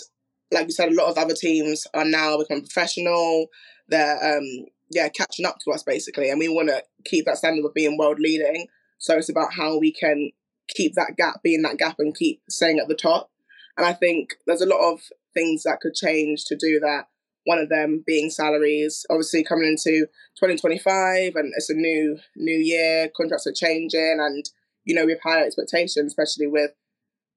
[0.52, 3.48] like you said, a lot of other teams are now becoming professional.
[3.88, 7.66] They're um, yeah catching up to us basically, and we want to keep that standard
[7.66, 8.68] of being world leading.
[8.98, 10.32] So it's about how we can
[10.70, 13.30] keep that gap, be in that gap, and keep staying at the top.
[13.78, 15.02] And I think there's a lot of
[15.34, 17.08] things that could change to do that.
[17.44, 19.06] One of them being salaries.
[19.10, 20.08] Obviously, coming into
[20.40, 23.10] 2025, and it's a new new year.
[23.16, 24.50] Contracts are changing, and
[24.86, 26.72] you know, we have higher expectations, especially with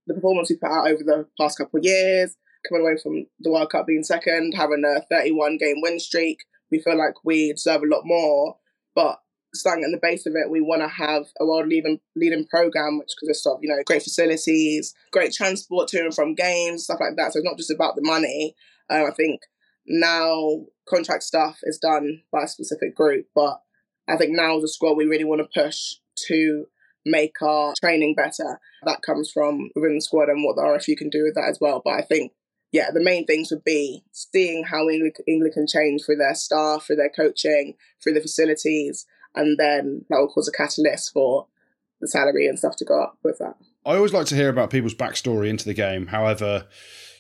[0.07, 2.37] the performance we put out over the past couple of years,
[2.69, 6.39] coming away from the World Cup being second, having a 31 game win streak.
[6.71, 8.57] We feel like we deserve a lot more.
[8.95, 9.19] But
[9.55, 12.99] starting at the base of it, we want to have a world leading leading program,
[12.99, 17.17] which consists of you know great facilities, great transport to and from games, stuff like
[17.17, 17.33] that.
[17.33, 18.55] So it's not just about the money.
[18.91, 19.41] Um, I think
[19.87, 23.61] now contract stuff is done by a specific group, but
[24.09, 25.97] I think now as a squad we really want to push
[26.29, 26.67] to
[27.05, 28.61] make our training better.
[28.85, 31.59] That comes from within the squad and what the RFU can do with that as
[31.61, 31.81] well.
[31.85, 32.33] But I think,
[32.73, 35.15] yeah, the main things would be seeing how England,
[35.55, 40.29] can change through their staff, through their coaching, through the facilities, and then that will
[40.29, 41.47] cause a catalyst for
[42.01, 43.57] the salary and stuff to go up with that.
[43.87, 46.09] I always like to hear about people's backstory into the game.
[46.09, 46.67] However,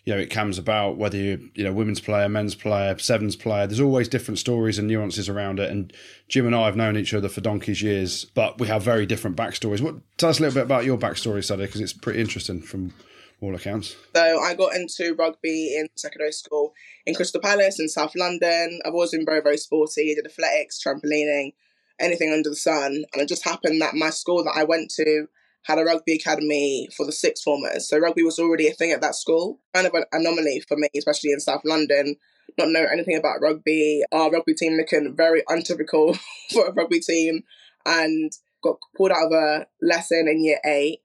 [0.09, 3.66] you know, it comes about whether you, you know, women's player, men's player, sevens player.
[3.66, 5.70] There's always different stories and nuances around it.
[5.70, 5.92] And
[6.28, 9.36] Jim and I have known each other for donkey's years, but we have very different
[9.36, 9.82] backstories.
[9.82, 12.94] What tell us a little bit about your backstory, Sadie, because it's pretty interesting from
[13.42, 13.96] all accounts.
[14.16, 16.72] So I got into rugby in secondary school
[17.04, 18.80] in Crystal Palace in South London.
[18.86, 20.14] I've always been very, very sporty.
[20.14, 21.52] did athletics, trampolining,
[22.00, 23.04] anything under the sun.
[23.12, 25.28] And it just happened that my school that I went to
[25.64, 27.88] had a rugby academy for the sixth formers.
[27.88, 29.61] So rugby was already a thing at that school.
[29.74, 32.16] Kind of an anomaly for me, especially in South London.
[32.56, 34.02] Not know anything about rugby.
[34.12, 36.16] Our rugby team looking very untypical
[36.52, 37.42] for a rugby team
[37.84, 38.32] and
[38.62, 41.00] got pulled out of a lesson in year eight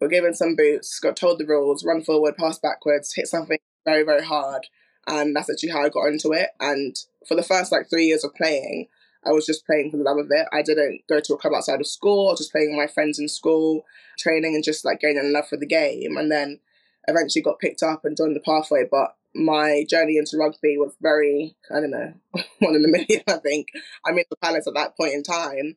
[0.00, 4.02] were given some boots, got told the rules, run forward, pass backwards, hit something very,
[4.02, 4.66] very hard.
[5.06, 6.50] And that's actually how I got into it.
[6.60, 6.94] And
[7.26, 8.88] for the first like three years of playing,
[9.24, 10.46] I was just playing for the love of it.
[10.52, 12.28] I didn't go to a club outside of school.
[12.28, 13.84] I was just playing with my friends in school,
[14.18, 16.16] training and just like gaining love for the game.
[16.16, 16.60] And then
[17.08, 18.84] eventually got picked up and joined the pathway.
[18.90, 22.12] But my journey into rugby was very, I don't know,
[22.58, 23.68] one in a million, I think.
[24.04, 25.76] I'm in the palace at that point in time.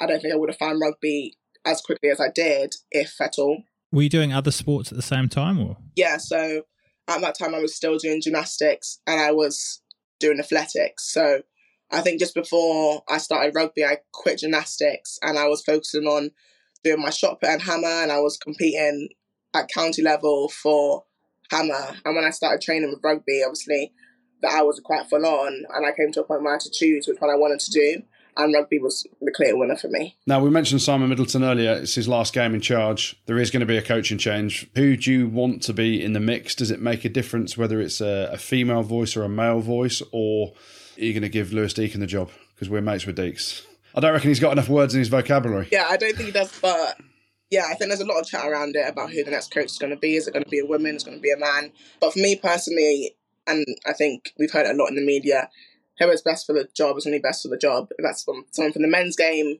[0.00, 3.38] I don't think I would have found rugby as quickly as I did, if at
[3.38, 3.62] all.
[3.92, 5.76] Were you doing other sports at the same time, or?
[5.96, 6.62] Yeah, so
[7.08, 9.80] at that time I was still doing gymnastics and I was
[10.20, 11.10] doing athletics.
[11.10, 11.42] So
[11.90, 16.30] I think just before I started rugby, I quit gymnastics and I was focusing on
[16.84, 19.08] doing my shot put and hammer, and I was competing
[19.54, 21.04] at county level for
[21.50, 21.96] hammer.
[22.04, 23.92] And when I started training with rugby, obviously
[24.42, 26.60] the hours were quite full on, and I came to a point where I had
[26.62, 28.02] to choose which one I wanted to do
[28.38, 30.16] and rugby was the clear winner for me.
[30.26, 31.72] Now, we mentioned Simon Middleton earlier.
[31.72, 33.20] It's his last game in charge.
[33.26, 34.70] There is going to be a coaching change.
[34.76, 36.54] Who do you want to be in the mix?
[36.54, 40.00] Does it make a difference whether it's a, a female voice or a male voice,
[40.12, 40.52] or
[40.98, 42.30] are you going to give Louis Deacon the job?
[42.54, 43.64] Because we're mates with Deeks.
[43.94, 45.68] I don't reckon he's got enough words in his vocabulary.
[45.70, 46.96] Yeah, I don't think he does, but
[47.50, 49.66] yeah, I think there's a lot of chat around it about who the next coach
[49.66, 50.16] is going to be.
[50.16, 50.96] Is it going to be a woman?
[50.96, 51.72] Is it going to be a man?
[52.00, 55.48] But for me personally, and I think we've heard a lot in the media,
[55.98, 57.88] whoever's best for the job is only best for the job.
[57.98, 59.58] If that's someone from the men's game,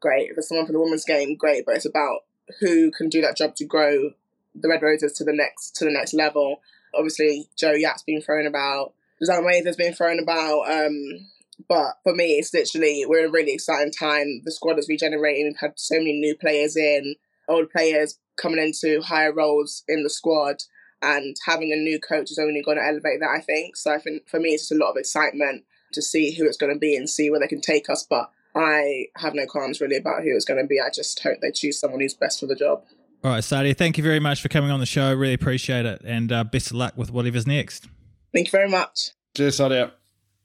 [0.00, 0.30] great.
[0.30, 1.64] If it's someone from the women's game, great.
[1.64, 2.20] But it's about
[2.60, 4.10] who can do that job to grow
[4.54, 6.60] the Red Roses to the next to the next level.
[6.94, 8.92] Obviously, Jo Yapp's been thrown about.
[9.24, 10.62] Zan has been thrown about.
[10.70, 11.28] Um,
[11.68, 14.42] but for me, it's literally we're in a really exciting time.
[14.44, 15.46] The squad is regenerating.
[15.46, 17.14] We've had so many new players in,
[17.48, 20.56] old players coming into higher roles in the squad,
[21.00, 23.30] and having a new coach is only going to elevate that.
[23.36, 23.92] I think so.
[23.92, 26.72] I think for me, it's just a lot of excitement to see who it's going
[26.72, 28.06] to be and see where they can take us.
[28.08, 30.80] But I have no qualms really about who it's going to be.
[30.80, 32.84] I just hope they choose someone who's best for the job.
[33.24, 35.14] All right, Sadia, thank you very much for coming on the show.
[35.14, 36.02] Really appreciate it.
[36.04, 37.88] And uh, best of luck with whatever's next.
[38.32, 39.10] Thank you very much.
[39.36, 39.92] Cheers, Sadia.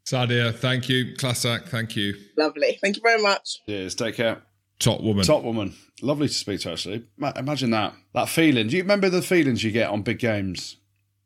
[0.05, 1.15] Sadia, thank you.
[1.15, 2.15] Class act, thank you.
[2.37, 2.77] Lovely.
[2.81, 3.61] Thank you very much.
[3.65, 3.95] Cheers.
[3.95, 4.41] Take care.
[4.79, 5.25] Top woman.
[5.25, 5.75] Top woman.
[6.01, 7.05] Lovely to speak to, actually.
[7.35, 7.93] Imagine that.
[8.13, 8.67] That feeling.
[8.67, 10.77] Do you remember the feelings you get on big games,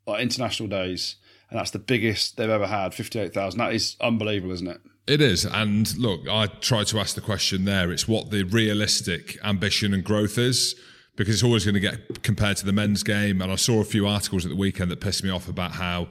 [0.06, 1.16] like international days?
[1.52, 5.44] and that's the biggest they've ever had 58,000 that is unbelievable isn't it it is
[5.44, 10.02] and look i tried to ask the question there it's what the realistic ambition and
[10.02, 10.74] growth is
[11.14, 13.84] because it's always going to get compared to the men's game and i saw a
[13.84, 16.08] few articles at the weekend that pissed me off about how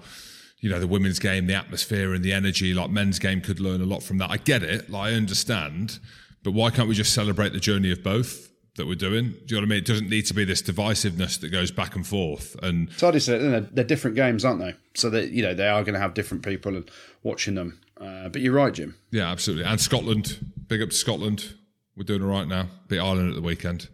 [0.62, 3.82] you know the women's game the atmosphere and the energy like men's game could learn
[3.82, 6.00] a lot from that i get it like i understand
[6.44, 9.32] but why can't we just celebrate the journey of both that we're doing.
[9.32, 9.78] Do you know what I mean?
[9.80, 12.56] It doesn't need to be this divisiveness that goes back and forth.
[12.64, 14.76] And so said, you know, they're different games, aren't they?
[14.94, 16.90] So that you know they are going to have different people and
[17.24, 17.80] watching them.
[18.00, 18.96] Uh, but you're right, Jim.
[19.12, 19.66] Yeah, absolutely.
[19.66, 21.56] And Scotland, big up to Scotland.
[21.96, 22.68] We're doing all right now.
[22.88, 23.90] Beat Ireland at the weekend.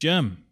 [0.00, 0.44] Jim,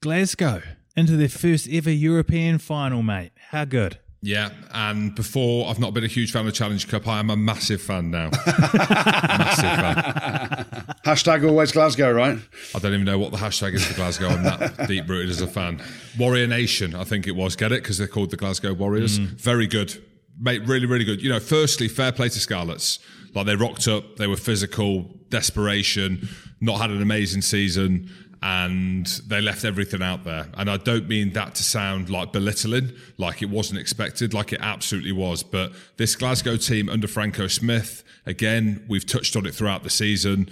[0.00, 0.62] Glasgow
[0.96, 3.32] into their first ever European final, mate.
[3.50, 3.98] How good?
[4.20, 7.06] Yeah, and before I've not been a huge fan of Challenge Cup.
[7.06, 8.30] I am a massive fan now.
[8.46, 10.66] massive fan.
[11.04, 12.36] Hashtag always Glasgow, right?
[12.74, 14.28] I don't even know what the hashtag is for Glasgow.
[14.28, 15.80] I'm that deep rooted as a fan.
[16.18, 17.54] Warrior Nation, I think it was.
[17.54, 17.82] Get it?
[17.82, 19.20] Because they're called the Glasgow Warriors.
[19.20, 19.40] Mm.
[19.40, 20.02] Very good,
[20.40, 20.66] mate.
[20.66, 21.22] Really, really good.
[21.22, 22.98] You know, firstly, fair play to Scarlets.
[23.34, 26.28] Like they rocked up, they were physical, desperation,
[26.60, 28.10] not had an amazing season
[28.42, 30.46] and they left everything out there.
[30.54, 34.60] And I don't mean that to sound like belittling, like it wasn't expected, like it
[34.62, 35.42] absolutely was.
[35.42, 40.48] But this Glasgow team under Franco Smith, again, we've touched on it throughout the season,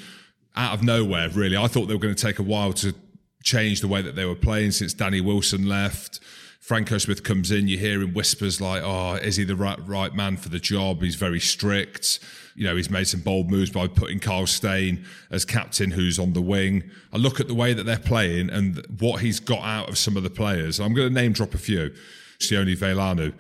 [0.56, 1.56] out of nowhere, really.
[1.56, 2.94] I thought they were going to take a while to
[3.42, 6.18] change the way that they were playing since Danny Wilson left.
[6.66, 10.12] Franco Smith comes in, you hear him whispers like, "Oh, is he the right right
[10.12, 12.18] man for the job?" He's very strict.
[12.56, 16.32] You know, he's made some bold moves by putting Kyle Steyn as captain, who's on
[16.32, 16.90] the wing.
[17.12, 20.16] I look at the way that they're playing and what he's got out of some
[20.16, 20.80] of the players.
[20.80, 21.94] I'm going to name drop a few.
[22.40, 23.32] Sione Vailanu.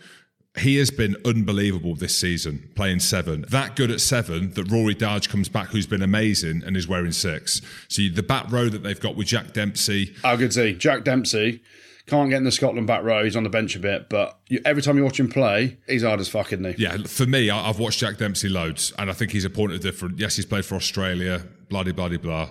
[0.58, 3.44] He has been unbelievable this season, playing seven.
[3.48, 7.10] That good at seven that Rory Darge comes back, who's been amazing and is wearing
[7.10, 7.60] six.
[7.88, 10.14] So the back row that they've got with Jack Dempsey.
[10.22, 11.60] I could see Jack Dempsey
[12.06, 13.24] can't get in the Scotland back row.
[13.24, 16.04] He's on the bench a bit, but you, every time you watch him play, he's
[16.04, 16.82] hard as fuck, isn't he?
[16.82, 19.72] Yeah, for me, I, have watched Jack Dempsey loads, and I think he's a point
[19.72, 20.18] of difference.
[20.18, 22.50] Yes, he's played for Australia, bloody, bloody, blah.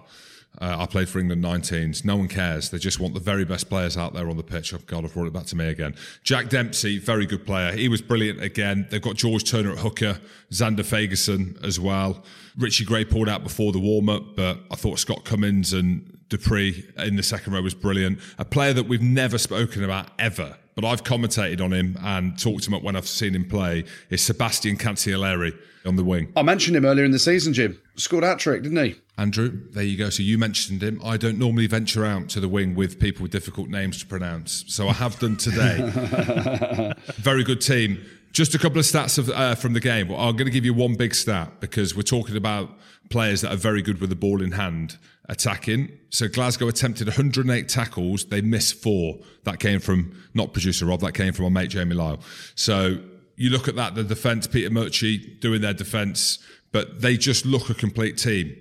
[0.62, 2.06] Uh, I played for England 19s.
[2.06, 2.70] No one cares.
[2.70, 4.74] They just want the very best players out there on the pitch.
[4.74, 5.95] Oh, God, I've brought it back to me again.
[6.24, 7.74] Jack Dempsey, very good player.
[7.74, 8.88] He was brilliant again.
[8.89, 10.20] They've got George Turner at hooker,
[10.51, 12.24] Zander Fagerson as well.
[12.58, 16.38] Richie Gray pulled out before the warm up, but I thought Scott Cummings and du
[16.38, 18.19] Preez in the second row was brilliant.
[18.38, 22.63] A player that we've never spoken about ever, but I've commentated on him and talked
[22.63, 26.32] to him up when I've seen him play, is Sebastian Cancelliere on the wing.
[26.36, 27.80] I mentioned him earlier in the season, Jim.
[27.95, 28.95] Scored a hat trick, didn't he?
[29.17, 30.09] Andrew, there you go.
[30.09, 30.99] So you mentioned him.
[31.03, 34.65] I don't normally venture out to the wing with people with difficult names to pronounce.
[34.67, 36.93] So I have done today.
[37.15, 38.03] Very good team.
[38.34, 40.09] Just a couple of stats of, uh, from the game.
[40.09, 42.69] Well, I'm going to give you one big stat because we're talking about
[43.10, 44.97] players that are very good with the ball in hand
[45.30, 45.91] attacking.
[46.10, 48.26] So Glasgow attempted 108 tackles.
[48.26, 49.20] They missed four.
[49.43, 51.01] That came from not producer Rob.
[51.01, 52.20] That came from our mate Jamie Lyle.
[52.56, 52.97] So
[53.36, 56.39] you look at that, the defence, Peter Murchie doing their defence,
[56.72, 58.56] but they just look a complete team.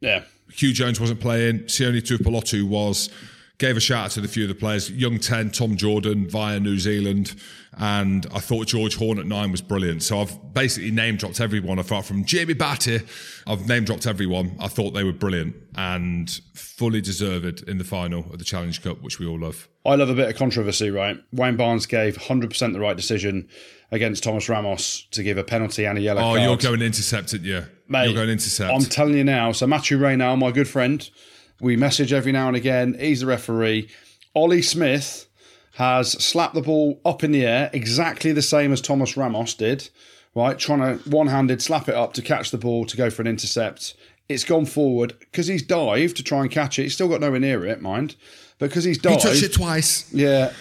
[0.00, 0.24] Yeah.
[0.52, 1.60] Huw Jones wasn't playing.
[1.60, 3.10] Sione Tuipulotu was.
[3.60, 4.90] Gave a shout out to the few of the players.
[4.90, 7.34] Young 10, Tom Jordan via New Zealand.
[7.76, 10.02] And I thought George Horne at nine was brilliant.
[10.02, 13.06] So I've basically name dropped everyone apart from Jamie Bhatti.
[13.46, 14.56] I've name dropped everyone.
[14.58, 19.02] I thought they were brilliant and fully deserved in the final of the Challenge Cup,
[19.02, 19.68] which we all love.
[19.84, 21.18] I love a bit of controversy, right?
[21.30, 23.46] Wayne Barnes gave 100% the right decision
[23.92, 26.40] against Thomas Ramos to give a penalty and a yellow Oh, card.
[26.42, 27.64] you're going intercept it, yeah.
[27.88, 28.72] Mate, you're going intercept.
[28.72, 29.52] I'm telling you now.
[29.52, 31.08] So Mathieu Raynal, my good friend,
[31.60, 32.96] we message every now and again.
[32.98, 33.88] He's the referee.
[34.34, 35.28] Ollie Smith
[35.74, 39.88] has slapped the ball up in the air exactly the same as Thomas Ramos did,
[40.34, 40.58] right?
[40.58, 43.94] Trying to one-handed slap it up to catch the ball to go for an intercept.
[44.28, 46.84] It's gone forward because he's dived to try and catch it.
[46.84, 48.16] He's still got nowhere near it, mind.
[48.58, 50.12] But because he's he touched it twice.
[50.12, 50.52] yeah,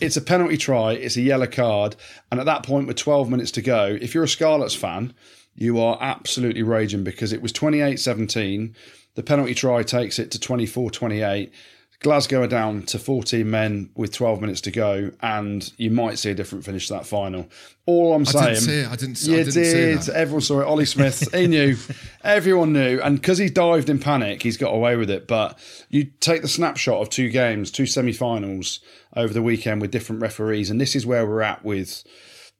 [0.00, 0.92] it's a penalty try.
[0.92, 1.96] It's a yellow card,
[2.30, 5.12] and at that point, with 12 minutes to go, if you're a Scarlets fan,
[5.56, 8.74] you are absolutely raging because it was 28-17.
[9.18, 11.50] The penalty try takes it to 24-28.
[11.98, 16.30] Glasgow are down to 14 men with 12 minutes to go, and you might see
[16.30, 17.48] a different finish to that final.
[17.84, 18.86] All I'm saying, I didn't see it.
[18.86, 19.98] I didn't, you I didn't see did.
[20.02, 20.14] that.
[20.14, 20.66] Everyone saw it.
[20.66, 21.76] Ollie Smith, he knew.
[22.22, 23.00] Everyone knew.
[23.00, 25.26] And because he dived in panic, he's got away with it.
[25.26, 25.58] But
[25.88, 28.78] you take the snapshot of two games, two semi finals
[29.16, 30.70] over the weekend with different referees.
[30.70, 32.04] And this is where we're at with,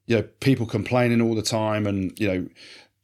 [0.07, 2.47] you know, people complaining all the time and, you know,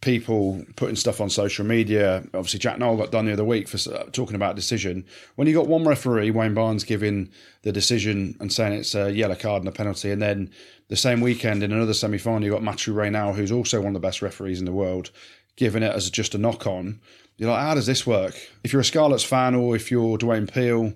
[0.01, 2.23] people putting stuff on social media.
[2.33, 5.05] Obviously, Jack Nowell got done the other week for uh, talking about decision.
[5.35, 7.29] When you got one referee, Wayne Barnes, giving
[7.63, 10.51] the decision and saying it's a yellow card and a penalty, and then
[10.89, 14.01] the same weekend in another semi final, you got Mathieu Raynal, who's also one of
[14.01, 15.11] the best referees in the world,
[15.55, 16.99] giving it as just a knock on.
[17.37, 18.35] You're like, how does this work?
[18.63, 20.93] If you're a Scarlets fan or if you're Dwayne Peel,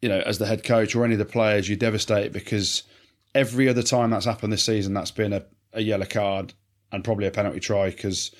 [0.00, 2.82] you know, as the head coach or any of the players, you devastate because
[3.34, 6.54] every other time that's happened this season, that's been a, a yellow card
[6.92, 8.30] and probably a penalty try because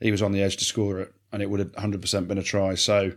[0.00, 2.42] he was on the edge to score it and it would have 100% been a
[2.42, 2.74] try.
[2.74, 3.12] So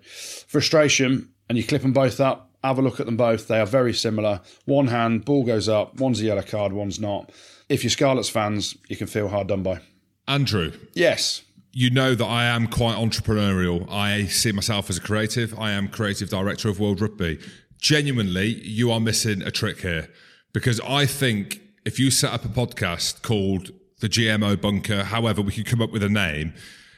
[0.48, 3.48] frustration, and you clip them both up, have a look at them both.
[3.48, 4.42] They are very similar.
[4.66, 7.32] One hand, ball goes up, one's a yellow card, one's not.
[7.70, 9.80] If you're Scarlets fans, you can feel hard done by.
[10.28, 11.42] Andrew, Yes.
[11.72, 13.90] you know that I am quite entrepreneurial.
[13.92, 15.58] I see myself as a creative.
[15.60, 17.40] I am creative director of World Rugby.
[17.80, 20.08] Genuinely, you are missing a trick here
[20.54, 23.72] because I think if you set up a podcast called
[24.04, 26.54] the TMO Bunker, however we could come up with a name,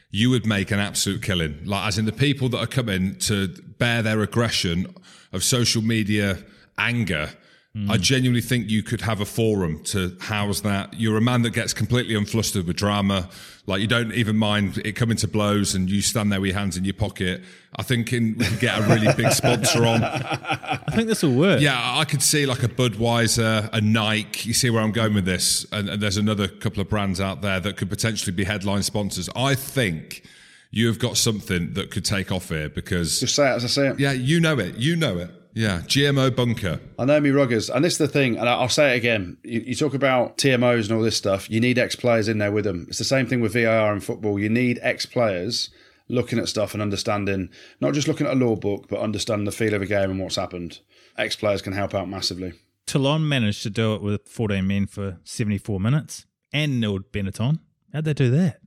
[0.09, 1.63] you would make an absolute killing.
[1.63, 4.91] Like, as in the people that are coming to bear their aggression
[5.31, 6.39] of social media
[6.79, 7.29] anger.
[7.75, 7.91] Hmm.
[7.91, 10.93] I genuinely think you could have a forum to house that.
[10.93, 13.27] You're a man that gets completely unflustered with drama.
[13.67, 16.57] Like you don't even mind it coming to blows and you stand there with your
[16.59, 17.41] hands in your pocket.
[17.75, 20.03] I think in, we could get a really big sponsor on.
[20.05, 21.59] I think this will work.
[21.59, 24.47] Yeah, I could see like a Budweiser, a Nike.
[24.47, 25.65] You see where I'm going with this?
[25.73, 29.29] And, and there's another couple of brands out there that could potentially be headline sponsors.
[29.35, 30.23] I think
[30.71, 33.67] you have got something that could take off here because, Just say it as I
[33.67, 33.99] say it.
[33.99, 34.77] yeah, you know it.
[34.77, 35.31] You know it.
[35.57, 36.81] Yeah, TMO bunker.
[36.99, 39.37] I know me ruggers, and this is the thing, and I- I'll say it again.
[39.41, 41.49] You, you talk about TMOs and all this stuff.
[41.49, 42.85] You need ex players in there with them.
[42.89, 44.37] It's the same thing with VAR in football.
[44.37, 45.69] You need ex players
[46.09, 47.49] looking at stuff and understanding,
[47.79, 50.19] not just looking at a law book, but understanding the feel of a game and
[50.19, 50.81] what's happened.
[51.17, 52.51] Ex players can help out massively.
[52.85, 57.59] Toulon managed to do it with 14 men for 74 minutes and nilled Benetton.
[57.93, 58.59] How'd they do that?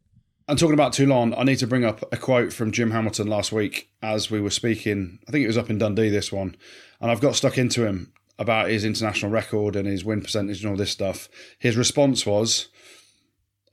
[0.48, 3.52] And talking about Toulon, I need to bring up a quote from Jim Hamilton last
[3.52, 5.18] week as we were speaking.
[5.28, 6.56] I think it was up in Dundee, this one.
[7.02, 10.70] And I've got stuck into him about his international record and his win percentage and
[10.70, 11.28] all this stuff.
[11.58, 12.68] His response was,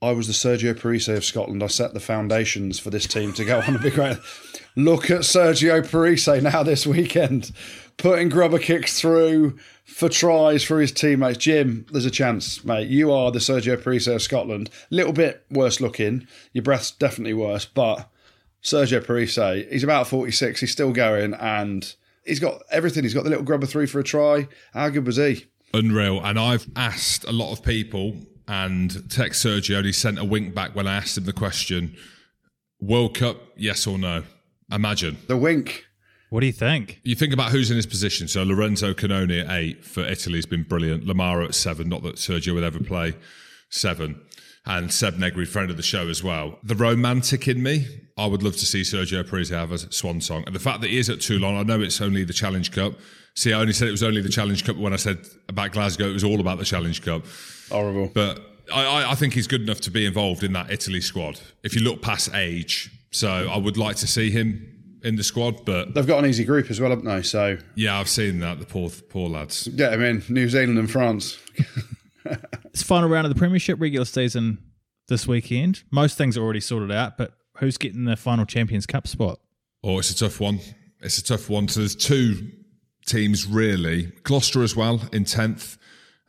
[0.02, 1.62] I was the Sergio Parisse of Scotland.
[1.62, 4.18] I set the foundations for this team to go on a big great.
[4.76, 7.52] Look at Sergio Parisse now this weekend,
[7.96, 11.38] putting grubber kicks through for tries for his teammates.
[11.38, 12.88] Jim, there's a chance, mate.
[12.88, 14.70] You are the Sergio Parisse of Scotland.
[14.90, 16.26] Little bit worse looking.
[16.52, 18.08] Your breath's definitely worse, but
[18.62, 21.94] Sergio Parisse, he's about 46, he's still going, and
[22.24, 23.04] he's got everything.
[23.04, 24.48] He's got the little grubber three for a try.
[24.72, 25.46] How good was he?
[25.72, 26.20] Unreal.
[26.24, 28.16] And I've asked a lot of people,
[28.48, 31.96] and Tex Sergio only sent a wink back when I asked him the question
[32.80, 34.24] World Cup, yes or no?
[34.70, 35.18] Imagine.
[35.28, 35.85] The wink.
[36.30, 37.00] What do you think?
[37.04, 38.26] You think about who's in his position.
[38.28, 41.04] So Lorenzo Cannone at eight for Italy has been brilliant.
[41.04, 41.88] Lamaro at seven.
[41.88, 43.14] Not that Sergio would ever play
[43.70, 44.20] seven.
[44.68, 46.58] And Seb Negri, friend of the show as well.
[46.64, 47.86] The romantic in me,
[48.18, 50.42] I would love to see Sergio Parisse have a swan song.
[50.46, 52.94] And the fact that he is at Toulon, I know it's only the Challenge Cup.
[53.36, 55.18] See, I only said it was only the Challenge Cup when I said
[55.48, 57.22] about Glasgow, it was all about the Challenge Cup.
[57.70, 58.10] Horrible.
[58.12, 58.40] But
[58.74, 61.38] I, I think he's good enough to be involved in that Italy squad.
[61.62, 64.75] If you look past age, so I would like to see him
[65.06, 65.64] in the squad.
[65.64, 67.22] But they've got an easy group as well, haven't they?
[67.22, 68.58] So yeah, I've seen that.
[68.58, 69.68] The poor, poor lads.
[69.68, 71.38] Yeah, I mean New Zealand and France.
[72.66, 74.58] it's final round of the Premiership regular season
[75.08, 75.84] this weekend.
[75.90, 79.38] Most things are already sorted out, but who's getting the final Champions Cup spot?
[79.82, 80.60] Oh, it's a tough one.
[81.00, 81.68] It's a tough one.
[81.68, 82.50] So there's two
[83.06, 84.12] teams really.
[84.24, 85.78] Gloucester as well in tenth.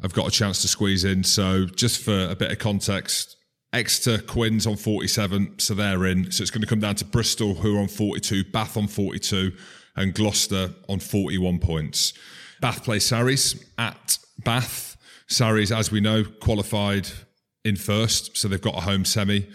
[0.04, 1.24] I've got a chance to squeeze in.
[1.24, 3.37] So just for a bit of context,
[3.78, 6.32] Exeter, Quins on 47, so they're in.
[6.32, 9.52] So it's going to come down to Bristol, who are on 42, Bath on 42,
[9.96, 12.14] and Gloucester on 41 points.
[12.60, 14.98] Bath play Sarries at Bath.
[15.28, 17.08] Sarries, as we know, qualified
[17.64, 19.48] in first, so they've got a home semi.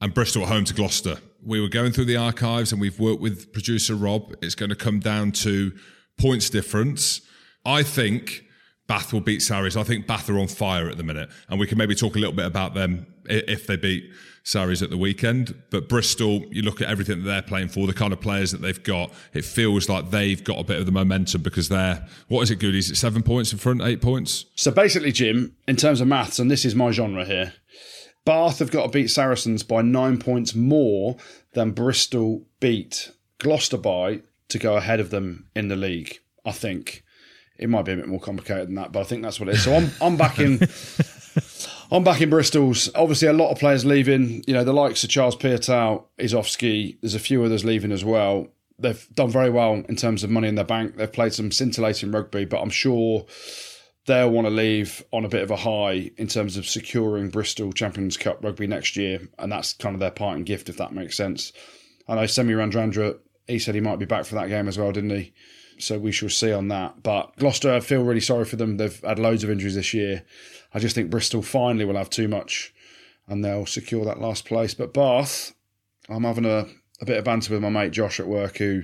[0.00, 1.18] And Bristol at home to Gloucester.
[1.40, 4.34] We were going through the archives and we've worked with producer Rob.
[4.42, 5.72] It's going to come down to
[6.18, 7.20] points difference.
[7.64, 8.44] I think
[8.86, 9.76] Bath will beat Sarries.
[9.76, 12.18] I think Bath are on fire at the minute, and we can maybe talk a
[12.18, 14.10] little bit about them if they beat
[14.44, 15.60] Sarries at the weekend.
[15.70, 18.62] But Bristol, you look at everything that they're playing for, the kind of players that
[18.62, 22.42] they've got, it feels like they've got a bit of the momentum because they're, what
[22.42, 22.76] is it, good?
[22.76, 24.46] Is it seven points in front, eight points?
[24.54, 27.54] So basically, Jim, in terms of maths, and this is my genre here,
[28.24, 31.16] Bath have got to beat Saracens by nine points more
[31.54, 37.02] than Bristol beat Gloucester by to go ahead of them in the league, I think.
[37.58, 39.56] It might be a bit more complicated than that, but I think that's what it
[39.56, 39.64] is.
[39.64, 40.60] So I'm I'm back in
[41.90, 42.90] I'm back in Bristol's.
[42.94, 44.42] Obviously, a lot of players leaving.
[44.46, 46.98] You know, the likes of Charles Piutau is off ski.
[47.00, 48.48] There's a few others leaving as well.
[48.78, 50.96] They've done very well in terms of money in their bank.
[50.96, 53.24] They've played some scintillating rugby, but I'm sure
[54.06, 57.72] they'll want to leave on a bit of a high in terms of securing Bristol
[57.72, 61.16] Champions Cup rugby next year, and that's kind of their parting gift, if that makes
[61.16, 61.52] sense.
[62.08, 64.92] I know Semi Radradra, he said he might be back for that game as well,
[64.92, 65.32] didn't he?
[65.78, 67.02] So we shall see on that.
[67.02, 68.76] But Gloucester, I feel really sorry for them.
[68.76, 70.24] They've had loads of injuries this year.
[70.72, 72.74] I just think Bristol finally will have too much
[73.28, 74.74] and they'll secure that last place.
[74.74, 75.54] But Bath,
[76.08, 76.66] I'm having a,
[77.00, 78.82] a bit of banter with my mate Josh at work who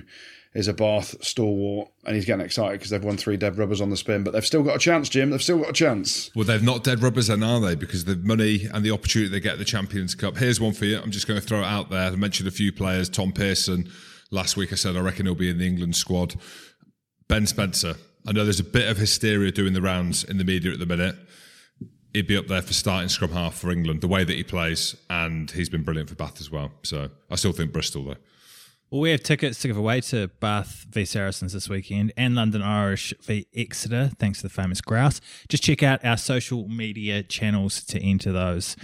[0.53, 3.89] is a Bath stalwart and he's getting excited because they've won three dead rubbers on
[3.89, 5.31] the spin, but they've still got a chance, Jim.
[5.31, 6.29] They've still got a chance.
[6.35, 7.75] Well, they've not dead rubbers then, are they?
[7.75, 10.37] Because the money and the opportunity they get at the Champions Cup.
[10.37, 10.99] Here's one for you.
[10.99, 12.11] I'm just going to throw it out there.
[12.11, 13.09] I mentioned a few players.
[13.09, 13.89] Tom Pearson.
[14.29, 16.35] Last week I said I reckon he'll be in the England squad.
[17.33, 17.95] Ben Spencer.
[18.27, 20.85] I know there's a bit of hysteria doing the rounds in the media at the
[20.85, 21.15] minute.
[22.13, 24.95] He'd be up there for starting scrum half for England, the way that he plays,
[25.09, 26.71] and he's been brilliant for Bath as well.
[26.83, 28.17] So I still think Bristol though.
[28.91, 32.61] Well, we have tickets to give away to Bath v Saracens this weekend and London
[32.61, 35.19] Irish v Exeter, thanks to the famous grouse.
[35.49, 38.75] Just check out our social media channels to enter those.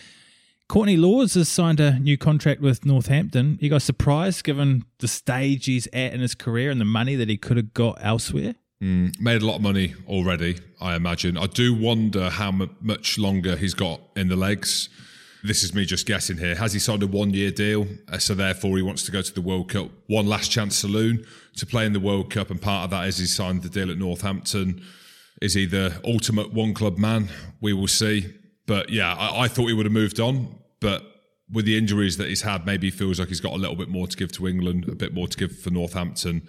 [0.69, 3.57] Courtney Lawes has signed a new contract with Northampton.
[3.59, 7.27] You guys surprised given the stage he's at in his career and the money that
[7.27, 8.53] he could have got elsewhere?
[8.79, 11.39] Mm, made a lot of money already, I imagine.
[11.39, 14.89] I do wonder how m- much longer he's got in the legs.
[15.43, 16.53] This is me just guessing here.
[16.53, 17.87] Has he signed a one year deal?
[18.07, 19.89] Uh, so therefore, he wants to go to the World Cup.
[20.05, 22.51] One last chance saloon to play in the World Cup.
[22.51, 24.83] And part of that is he signed the deal at Northampton.
[25.41, 27.29] Is he the ultimate one club man?
[27.59, 28.35] We will see.
[28.67, 30.58] But yeah, I, I thought he would have moved on.
[30.79, 31.03] But
[31.51, 33.89] with the injuries that he's had, maybe he feels like he's got a little bit
[33.89, 36.47] more to give to England, a bit more to give for Northampton.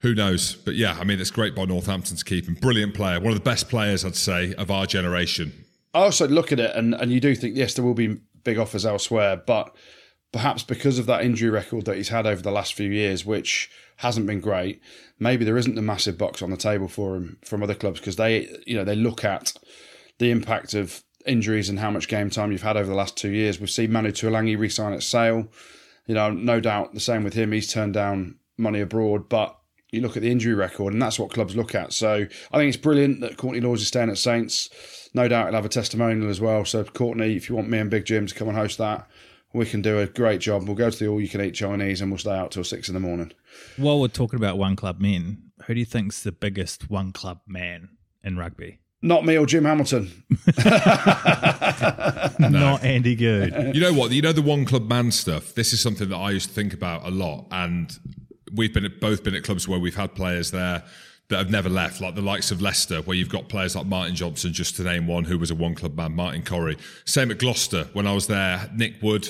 [0.00, 0.54] Who knows?
[0.54, 2.54] But yeah, I mean, it's great by Northampton to keep him.
[2.54, 3.20] Brilliant player.
[3.20, 5.52] One of the best players, I'd say, of our generation.
[5.92, 8.58] I also look at it and, and you do think, yes, there will be big
[8.58, 9.74] offers elsewhere, but
[10.32, 13.70] perhaps because of that injury record that he's had over the last few years, which
[13.96, 14.80] hasn't been great,
[15.18, 18.16] maybe there isn't a massive box on the table for him from other clubs because
[18.16, 19.54] they, you know, they look at
[20.18, 23.30] the impact of injuries and how much game time you've had over the last two
[23.30, 23.60] years.
[23.60, 25.48] We've seen Manu Tuilagi re-sign at Sale.
[26.06, 27.52] You know, no doubt the same with him.
[27.52, 29.56] He's turned down money abroad, but
[29.90, 31.92] you look at the injury record, and that's what clubs look at.
[31.92, 34.70] So I think it's brilliant that Courtney Lawes is staying at Saints.
[35.14, 36.64] No doubt he'll have a testimonial as well.
[36.64, 39.08] So Courtney, if you want me and Big Jim to come and host that,
[39.52, 40.64] we can do a great job.
[40.64, 42.88] We'll go to the all you can eat Chinese and we'll stay out till six
[42.88, 43.32] in the morning.
[43.76, 47.40] While we're talking about one club men, who do you think's the biggest one club
[47.46, 47.88] man
[48.22, 48.80] in rugby?
[49.00, 50.10] Not me or Jim Hamilton.
[52.38, 53.74] Not Andy Goode.
[53.74, 54.10] You know what?
[54.10, 55.54] You know the one club man stuff.
[55.54, 57.96] This is something that I used to think about a lot, and
[58.52, 60.82] we've been at, both been at clubs where we've had players there
[61.28, 64.16] that have never left, like the likes of Leicester, where you've got players like Martin
[64.16, 66.78] Johnson, just to name one, who was a one club man, Martin Corry.
[67.04, 68.68] Same at Gloucester when I was there.
[68.74, 69.28] Nick Wood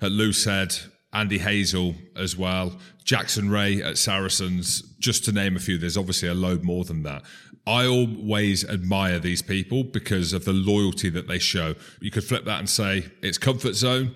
[0.00, 5.78] at Loosehead, Andy Hazell as well, Jackson Ray at Saracens, just to name a few.
[5.78, 7.22] There's obviously a load more than that.
[7.66, 11.74] I always admire these people because of the loyalty that they show.
[12.00, 14.14] You could flip that and say it's comfort zone.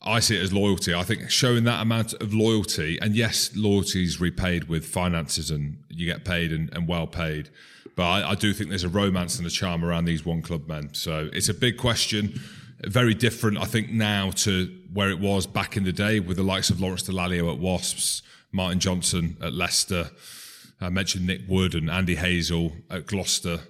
[0.00, 0.94] I see it as loyalty.
[0.94, 5.82] I think showing that amount of loyalty, and yes, loyalty is repaid with finances and
[5.88, 7.50] you get paid and, and well paid.
[7.94, 10.68] But I, I do think there's a romance and a charm around these one club
[10.68, 10.94] men.
[10.94, 12.40] So it's a big question.
[12.82, 16.44] Very different, I think, now to where it was back in the day with the
[16.44, 18.22] likes of Lawrence Dallaglio at Wasps,
[18.52, 20.10] Martin Johnson at Leicester.
[20.80, 23.60] I mentioned Nick Wood and Andy Hazell at Gloucester.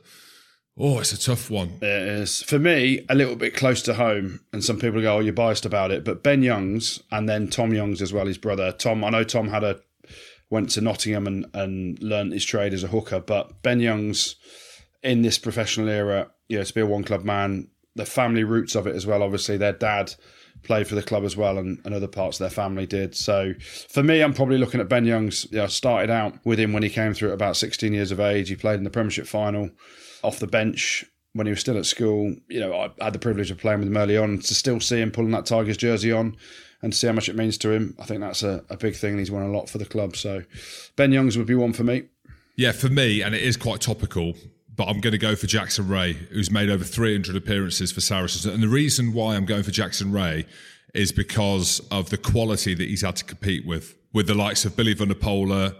[0.76, 1.78] Oh, it's a tough one.
[1.80, 2.42] It is.
[2.42, 5.66] For me, a little bit close to home, and some people go, oh, you're biased
[5.66, 6.04] about it.
[6.04, 8.70] But Ben Youngs and then Tom Youngs as well, his brother.
[8.72, 9.80] Tom, I know Tom had a
[10.50, 14.36] went to Nottingham and, and learned his trade as a hooker, but Ben Youngs
[15.02, 18.74] in this professional era, you know, to be a one club man, the family roots
[18.74, 19.22] of it as well.
[19.22, 20.14] Obviously, their dad
[20.62, 23.14] played for the club as well, and, and other parts of their family did.
[23.14, 23.54] So
[23.88, 25.46] for me, I'm probably looking at Ben Youngs.
[25.50, 28.48] You started out with him when he came through at about 16 years of age.
[28.48, 29.70] He played in the Premiership final
[30.22, 32.34] off the bench when he was still at school.
[32.48, 34.38] You know, I had the privilege of playing with him early on.
[34.38, 36.36] To still see him pulling that Tigers jersey on
[36.82, 39.18] and see how much it means to him, I think that's a, a big thing.
[39.18, 40.16] He's won a lot for the club.
[40.16, 40.42] So
[40.96, 42.04] Ben Youngs would be one for me.
[42.56, 44.34] Yeah, for me, and it is quite topical,
[44.78, 48.46] but I'm going to go for Jackson Wray, who's made over 300 appearances for Saracens.
[48.46, 50.46] And the reason why I'm going for Jackson Wray
[50.94, 54.76] is because of the quality that he's had to compete with, with the likes of
[54.76, 55.74] Billy Vunipola,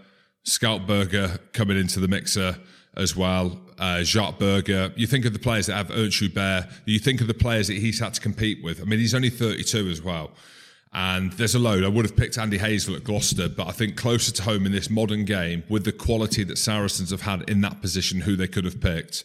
[0.44, 2.58] Schalk Burger coming into the mixer
[2.96, 4.92] as well, uh, Jacques Burger.
[4.96, 6.66] You think of the players that have Ernst Joubert.
[6.84, 8.80] You think of the players that he's had to compete with.
[8.80, 10.32] I mean, he's only 32 as well.
[10.92, 11.84] And there's a load.
[11.84, 14.72] I would have picked Andy Hazell at Gloucester, but I think closer to home in
[14.72, 18.48] this modern game, with the quality that Saracens have had in that position, who they
[18.48, 19.22] could have picked,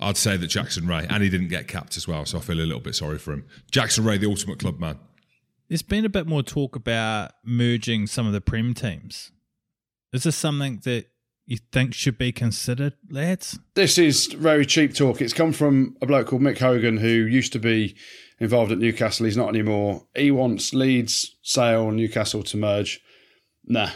[0.00, 2.58] I'd say that Jackson Wray, and he didn't get capped as well, so I feel
[2.58, 3.46] a little bit sorry for him.
[3.70, 4.98] Jackson Wray, the ultimate club man.
[5.68, 9.30] There's been a bit more talk about merging some of the Prem teams.
[10.12, 11.06] Is this something that
[11.46, 13.58] you think should be considered, lads?
[13.74, 15.20] This is very cheap talk.
[15.20, 17.94] It's come from a bloke called Mick Hogan, who used to be
[18.40, 19.26] involved at Newcastle.
[19.26, 20.04] He's not anymore.
[20.14, 23.00] He wants Leeds, Sale, Newcastle to merge.
[23.66, 23.90] Nah,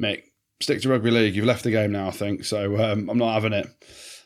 [0.00, 0.24] Mick,
[0.60, 1.34] stick to rugby league.
[1.34, 2.44] You've left the game now, I think.
[2.44, 3.66] So um, I'm not having it.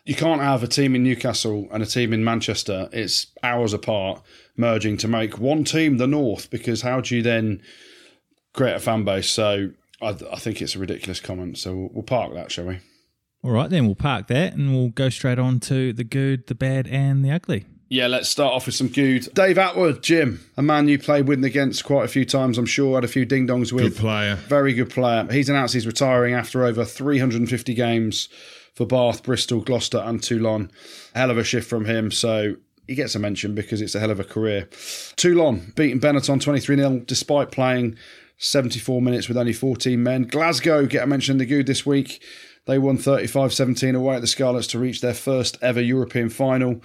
[0.04, 2.88] You can't have a team in Newcastle and a team in Manchester.
[2.92, 4.22] It's hours apart
[4.56, 7.60] merging to make one team, the North, because how do you then
[8.52, 9.28] create a fan base?
[9.28, 9.70] So
[10.00, 11.58] I, I think it's a ridiculous comment.
[11.58, 12.78] So we'll, we'll park that, shall we?
[13.42, 16.54] All right, then we'll park that and we'll go straight on to the good, the
[16.54, 17.64] bad, and the ugly.
[17.88, 19.28] Yeah, let's start off with some good.
[19.34, 22.66] Dave Attwood, Jim, a man you played with and against quite a few times, I'm
[22.66, 23.94] sure, had a few ding dongs with.
[23.94, 24.34] Good player.
[24.34, 25.26] Very good player.
[25.30, 28.28] He's announced he's retiring after over 350 games
[28.74, 30.70] for Bath, Bristol, Gloucester, and Toulon.
[31.14, 32.10] Hell of a shift from him.
[32.10, 32.56] So
[32.88, 34.68] he gets a mention because it's a hell of a career.
[35.14, 37.96] Toulon beating Benetton 23 0 despite playing
[38.38, 40.24] 74 minutes with only 14 men.
[40.24, 42.20] Glasgow get a mention in the good this week.
[42.66, 46.82] They won 35 17 away at the Scarlets to reach their first ever European final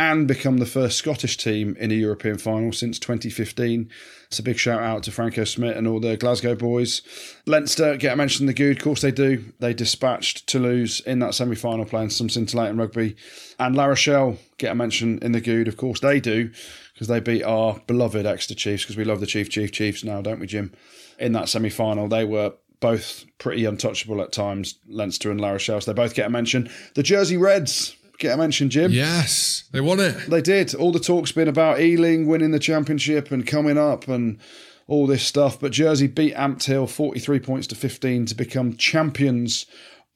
[0.00, 3.90] and become the first Scottish team in a European final since 2015.
[4.28, 7.02] It's a big shout out to Franco Smith and all the Glasgow boys.
[7.44, 9.44] Leinster get a mention in the good, of course they do.
[9.58, 13.14] They dispatched Toulouse in that semi final playing some scintillating rugby.
[13.58, 16.50] And La Rochelle get a mention in the good, of course they do,
[16.94, 20.22] because they beat our beloved Exeter Chiefs, because we love the Chief Chief Chiefs now,
[20.22, 20.72] don't we, Jim?
[21.18, 25.82] In that semi final, they were both pretty untouchable at times, Leinster and La Rochelle.
[25.82, 26.70] So they both get a mention.
[26.94, 28.92] The Jersey Reds get a mention, Jim.
[28.92, 30.30] Yes, they won it.
[30.30, 30.74] They did.
[30.74, 34.38] All the talk's been about Ealing winning the championship and coming up and
[34.86, 35.58] all this stuff.
[35.58, 39.66] But Jersey beat Ampthill 43 points to 15 to become champions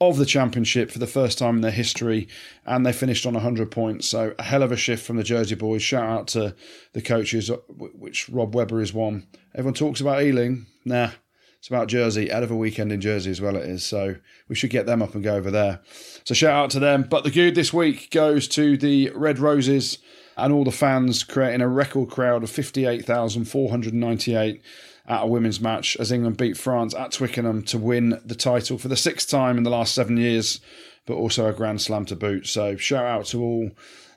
[0.00, 2.28] of the championship for the first time in their history.
[2.66, 4.08] And they finished on 100 points.
[4.08, 5.82] So a hell of a shift from the Jersey boys.
[5.82, 6.54] Shout out to
[6.92, 9.26] the coaches, uh, which Rob Webber is one.
[9.54, 10.66] Everyone talks about Ealing.
[10.84, 11.10] Nah,
[11.58, 12.30] it's about Jersey.
[12.30, 13.84] Out of a weekend in Jersey as well, it is.
[13.84, 14.16] So
[14.48, 15.80] we should get them up and go over there.
[16.24, 17.06] So shout out to them.
[17.08, 19.98] But the good this week goes to the Red Roses
[20.36, 24.62] and all the fans creating a record crowd of 58,498
[25.06, 28.88] at a women's match as England beat France at Twickenham to win the title for
[28.88, 30.60] the sixth time in the last seven years,
[31.04, 32.46] but also a Grand Slam to boot.
[32.46, 33.70] So shout out to all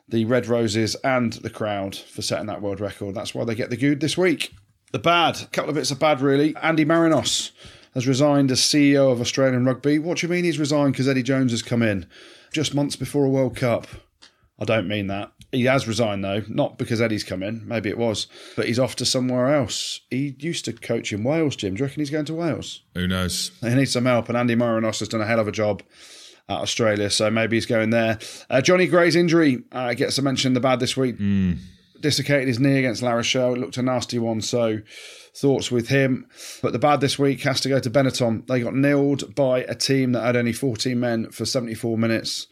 [0.07, 3.15] the Red Roses and the crowd for setting that world record.
[3.15, 4.53] That's why they get the good this week.
[4.93, 6.55] The bad, a couple of bits of bad really.
[6.55, 7.51] Andy Marinos
[7.97, 9.97] has resigned as CEO of Australian Rugby.
[9.97, 12.05] What do you mean he's resigned because Eddie Jones has come in
[12.53, 13.87] just months before a World Cup?
[14.59, 15.31] I don't mean that.
[15.51, 18.95] He has resigned though, not because Eddie's come in, maybe it was, but he's off
[18.97, 20.01] to somewhere else.
[20.11, 21.73] He used to coach in Wales, Jim.
[21.73, 22.83] Do you reckon he's going to Wales?
[22.93, 23.51] Who knows?
[23.61, 25.81] He needs some help, and Andy Marinos has done a hell of a job
[26.49, 28.19] at Australia, so maybe he's going there.
[28.47, 31.15] Uh, Jonny Gray's injury uh, gets a mention in the bad this week.
[32.01, 33.53] Dislocated his knee against La Rochelle.
[33.53, 34.79] It looked a nasty one, so
[35.35, 36.27] thoughts with him.
[36.61, 38.47] But the bad this week has to go to Benetton.
[38.47, 42.47] They got nilled by a team that had only 14 men for 74 minutes.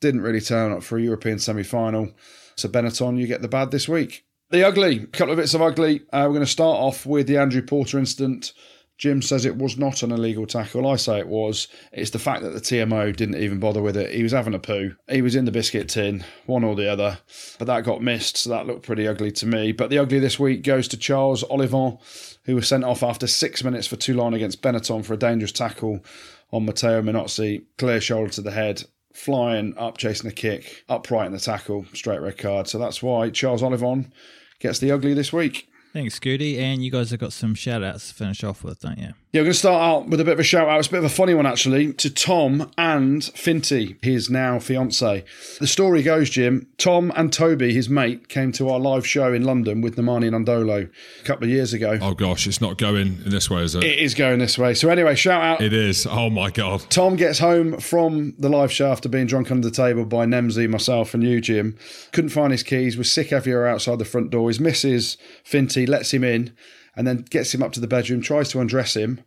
[0.00, 2.12] Didn't really turn up for a European semi final.
[2.56, 4.24] So, Benetton, you get the bad this week.
[4.50, 6.00] The ugly, a couple of bits of ugly.
[6.12, 8.52] Uh, we're going to start off with the Andrew Porter incident.
[9.00, 10.86] Jim says it was not an illegal tackle.
[10.86, 11.68] I say it was.
[11.90, 14.14] It's the fact that the TMO didn't even bother with it.
[14.14, 14.94] He was having a poo.
[15.10, 17.18] He was in the biscuit tin, one or the other.
[17.58, 19.72] But that got missed, so that looked pretty ugly to me.
[19.72, 21.98] But the ugly this week goes to Charles Olivon,
[22.44, 26.04] who was sent off after six minutes for Toulon against Benetton for a dangerous tackle
[26.52, 27.64] on Matteo Minozzi.
[27.78, 28.84] Clear shoulder to the head.
[29.14, 32.68] Flying up, chasing a kick, upright in the tackle, straight red card.
[32.68, 34.12] So that's why Charles Olivon
[34.58, 35.69] gets the ugly this week.
[35.92, 36.58] Thanks, Scooty.
[36.58, 39.12] And you guys have got some shout outs to finish off with, don't you?
[39.32, 40.78] Yeah, we're going to start out with a bit of a shout out.
[40.80, 45.24] It's a bit of a funny one, actually, to Tom and Finty, his now fiance.
[45.60, 49.44] The story goes, Jim, Tom and Toby, his mate, came to our live show in
[49.44, 51.96] London with Nemani Nadolo a couple of years ago.
[52.02, 53.84] Oh gosh, it's not going in this way, is it?
[53.84, 54.74] It is going this way.
[54.74, 55.60] So, anyway, shout out.
[55.60, 56.06] it is.
[56.10, 56.84] Oh my god.
[56.90, 60.68] Tom gets home from the live show after being drunk under the table by Nemsy,
[60.68, 61.76] myself, and you, Jim.
[62.12, 64.48] Couldn't find his keys, was sick everywhere outside the front door.
[64.48, 66.52] His missus, Finty, lets him in
[66.96, 69.20] and then gets him up to the bedroom, tries to undress him,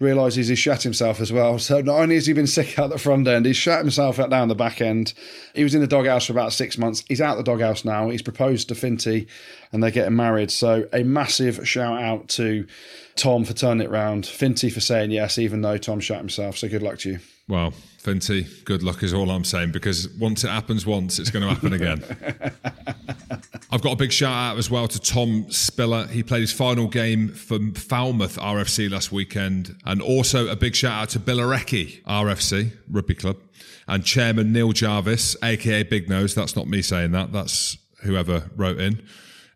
[0.00, 1.58] realises he's shat himself as well.
[1.58, 4.30] So not only has he been sick out the front end, he's shat himself out
[4.30, 5.12] down the back end.
[5.54, 7.04] He was in the doghouse for about six months.
[7.08, 8.08] He's out the doghouse now.
[8.08, 9.28] He's proposed to Finty
[9.72, 10.50] and they're getting married.
[10.50, 12.66] So a massive shout out to
[13.16, 16.56] Tom for turning it round, Finty for saying yes, even though Tom shat himself.
[16.56, 17.18] So good luck to you.
[17.48, 21.42] Well, Finty, good luck is all I'm saying because once it happens once, it's going
[21.42, 22.02] to happen again.
[23.72, 26.08] I've got a big shout out as well to Tom Spiller.
[26.08, 29.76] He played his final game for Falmouth RFC last weekend.
[29.84, 33.36] And also a big shout out to Billericay RFC, rugby club,
[33.86, 36.34] and chairman Neil Jarvis, aka Big Nose.
[36.34, 39.06] That's not me saying that, that's whoever wrote in.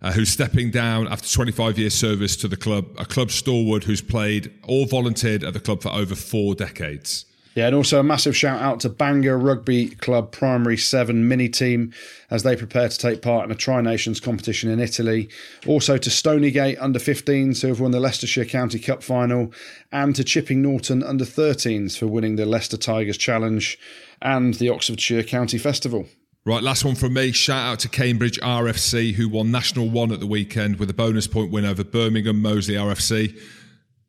[0.01, 4.03] Uh, who's stepping down after 25 years service to the club, a club stalwart who's
[4.03, 7.25] played or volunteered at the club for over four decades.
[7.55, 11.93] Yeah, and also a massive shout out to Bangor Rugby Club Primary 7 mini team
[12.29, 15.29] as they prepare to take part in a Tri Nations competition in Italy.
[15.65, 19.53] Also to Stonygate under 15s who have won the Leicestershire County Cup final,
[19.93, 23.79] and to Chipping Norton under 13s for winning the Leicester Tigers Challenge
[24.21, 26.07] and the Oxfordshire County Festival.
[26.45, 27.31] Right, last one from me.
[27.31, 31.29] Shout out to Cambridge RFC, who won National 1 at the weekend with a bonus
[31.29, 33.41] point win over Birmingham Moseley RFC.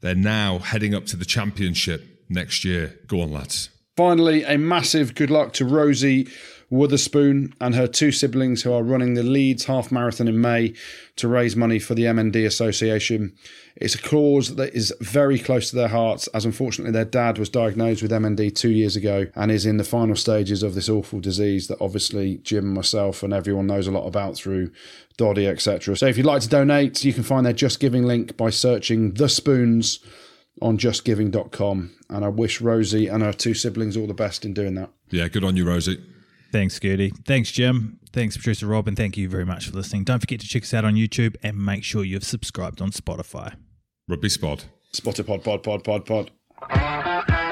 [0.01, 2.97] They're now heading up to the championship next year.
[3.07, 3.69] Go on, lads.
[3.95, 6.28] Finally, a massive good luck to Rosie
[6.69, 10.73] Witherspoon and her two siblings who are running the Leeds Half Marathon in May
[11.15, 13.34] to raise money for the MND Association.
[13.76, 17.49] It's a cause that is very close to their hearts, as unfortunately their dad was
[17.49, 21.19] diagnosed with MND two years ago and is in the final stages of this awful
[21.19, 24.71] disease that obviously Jim, myself, and everyone knows a lot about through
[25.17, 25.95] Doddie, etc.
[25.95, 29.13] So if you'd like to donate, you can find their Just Giving link by searching
[29.13, 29.99] The Spoons
[30.62, 31.91] on justgiving.com.
[32.10, 34.89] And I wish Rosie and her two siblings all the best in doing that.
[35.10, 36.03] Yeah, good on you, Rosie.
[36.51, 37.12] Thanks, Gertie.
[37.26, 37.99] Thanks, Jim.
[38.14, 40.06] Thanks, producer Rob, and thank you very much for listening.
[40.06, 43.56] Don't forget to check us out on YouTube and make sure you've subscribed on Spotify.
[44.08, 44.64] Rugby Spod.
[44.93, 47.44] Spotted pod, pod, pod, pod, pod.